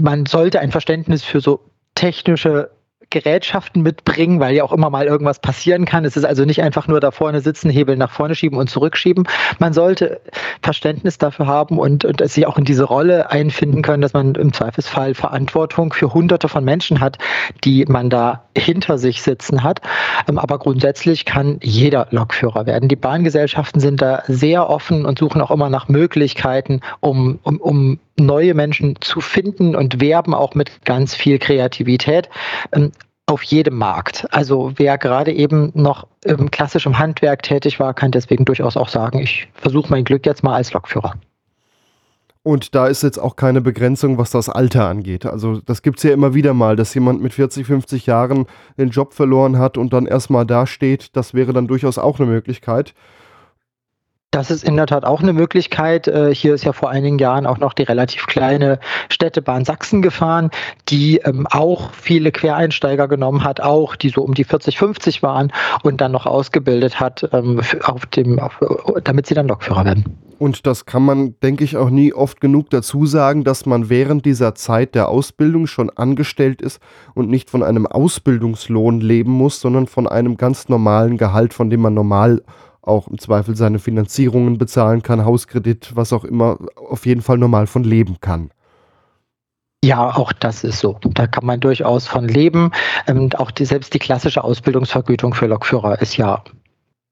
[0.00, 1.60] man sollte ein Verständnis für so
[1.94, 2.70] technische
[3.10, 6.04] Gerätschaften mitbringen, weil ja auch immer mal irgendwas passieren kann.
[6.04, 9.28] Es ist also nicht einfach nur da vorne sitzen, Hebel nach vorne schieben und zurückschieben.
[9.58, 10.20] Man sollte
[10.62, 14.52] Verständnis dafür haben und, und sich auch in diese Rolle einfinden können, dass man im
[14.52, 17.18] Zweifelsfall Verantwortung für Hunderte von Menschen hat,
[17.64, 19.80] die man da hinter sich sitzen hat.
[20.28, 22.88] Ähm, aber grundsätzlich kann jeder Lokführer werden.
[22.88, 27.98] Die Bahngesellschaften sind da sehr offen und suchen auch immer nach Möglichkeiten, um, um, um
[28.26, 32.28] neue Menschen zu finden und werben auch mit ganz viel Kreativität
[32.72, 32.92] ähm,
[33.26, 34.26] auf jedem Markt.
[34.32, 39.20] Also wer gerade eben noch im klassischen Handwerk tätig war, kann deswegen durchaus auch sagen,
[39.20, 41.14] ich versuche mein Glück jetzt mal als Lokführer.
[42.42, 45.26] Und da ist jetzt auch keine Begrenzung, was das Alter angeht.
[45.26, 48.46] Also das gibt es ja immer wieder mal, dass jemand mit 40, 50 Jahren
[48.78, 51.14] den Job verloren hat und dann erstmal dasteht.
[51.14, 52.94] Das wäre dann durchaus auch eine Möglichkeit.
[54.32, 56.06] Das ist in der Tat auch eine Möglichkeit.
[56.06, 58.78] Äh, hier ist ja vor einigen Jahren auch noch die relativ kleine
[59.08, 60.50] Städtebahn Sachsen gefahren,
[60.88, 65.52] die ähm, auch viele Quereinsteiger genommen hat, auch die so um die 40, 50 waren
[65.82, 68.60] und dann noch ausgebildet hat, ähm, auf dem, auf,
[69.02, 70.04] damit sie dann Lokführer werden.
[70.38, 74.24] Und das kann man, denke ich, auch nie oft genug dazu sagen, dass man während
[74.24, 76.80] dieser Zeit der Ausbildung schon angestellt ist
[77.14, 81.80] und nicht von einem Ausbildungslohn leben muss, sondern von einem ganz normalen Gehalt, von dem
[81.80, 82.42] man normal
[82.82, 87.66] auch im Zweifel seine Finanzierungen bezahlen kann, Hauskredit, was auch immer, auf jeden Fall normal
[87.66, 88.50] von leben kann.
[89.82, 90.98] Ja, auch das ist so.
[91.14, 92.70] Da kann man durchaus von leben.
[93.06, 96.44] Ähm, auch die, selbst die klassische Ausbildungsvergütung für Lokführer ist ja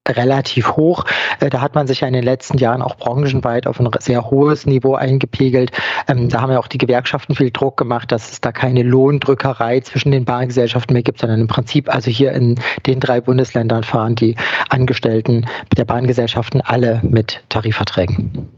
[0.08, 1.04] relativ hoch.
[1.40, 4.30] Äh, da hat man sich ja in den letzten Jahren auch branchenweit auf ein sehr
[4.30, 5.70] hohes Niveau eingepegelt.
[6.08, 9.80] Ähm, da haben ja auch die Gewerkschaften viel Druck gemacht, dass es da keine Lohndrückerei
[9.80, 14.14] zwischen den Bahngesellschaften mehr gibt, sondern im Prinzip also hier in den drei Bundesländern fahren
[14.14, 14.36] die
[14.68, 15.46] Angestellten
[15.76, 18.48] der Bahngesellschaften alle mit Tarifverträgen.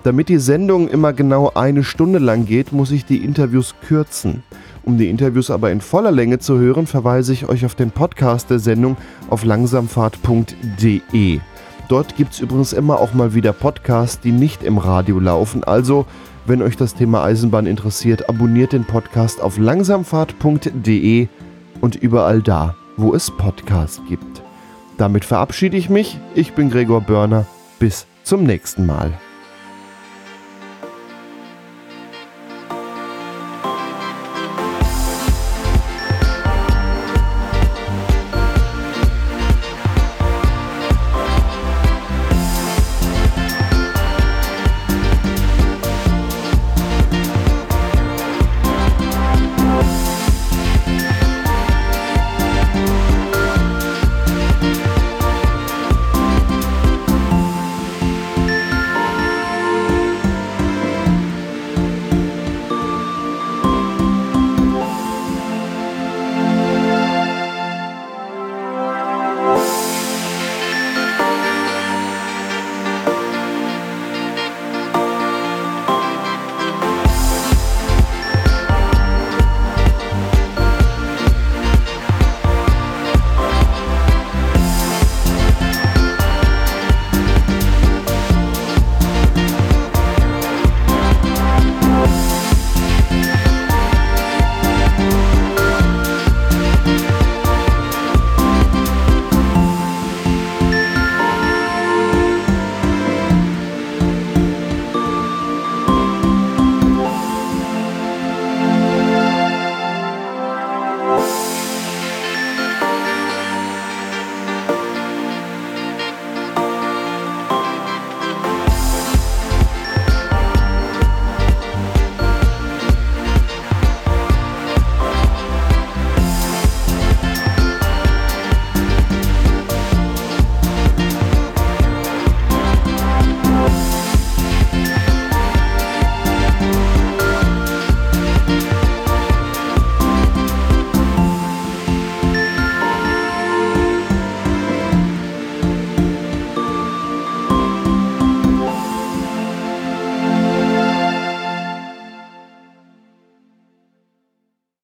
[0.04, 4.44] Damit die Sendung immer genau eine Stunde lang geht, muss ich die Interviews kürzen.
[4.84, 8.52] Um die Interviews aber in voller Länge zu hören, verweise ich euch auf den Podcast
[8.52, 8.98] der Sendung
[9.32, 11.40] auf langsamfahrt.de.
[11.88, 16.06] Dort gibt es übrigens immer auch mal wieder Podcasts, die nicht im Radio laufen, also
[16.46, 21.28] wenn euch das Thema Eisenbahn interessiert, abonniert den Podcast auf langsamfahrt.de
[21.82, 24.42] und überall da, wo es Podcasts gibt.
[24.98, 26.20] Damit verabschiede ich mich.
[26.36, 27.46] Ich bin Gregor Börner.
[27.80, 29.14] Bis zum nächsten Mal.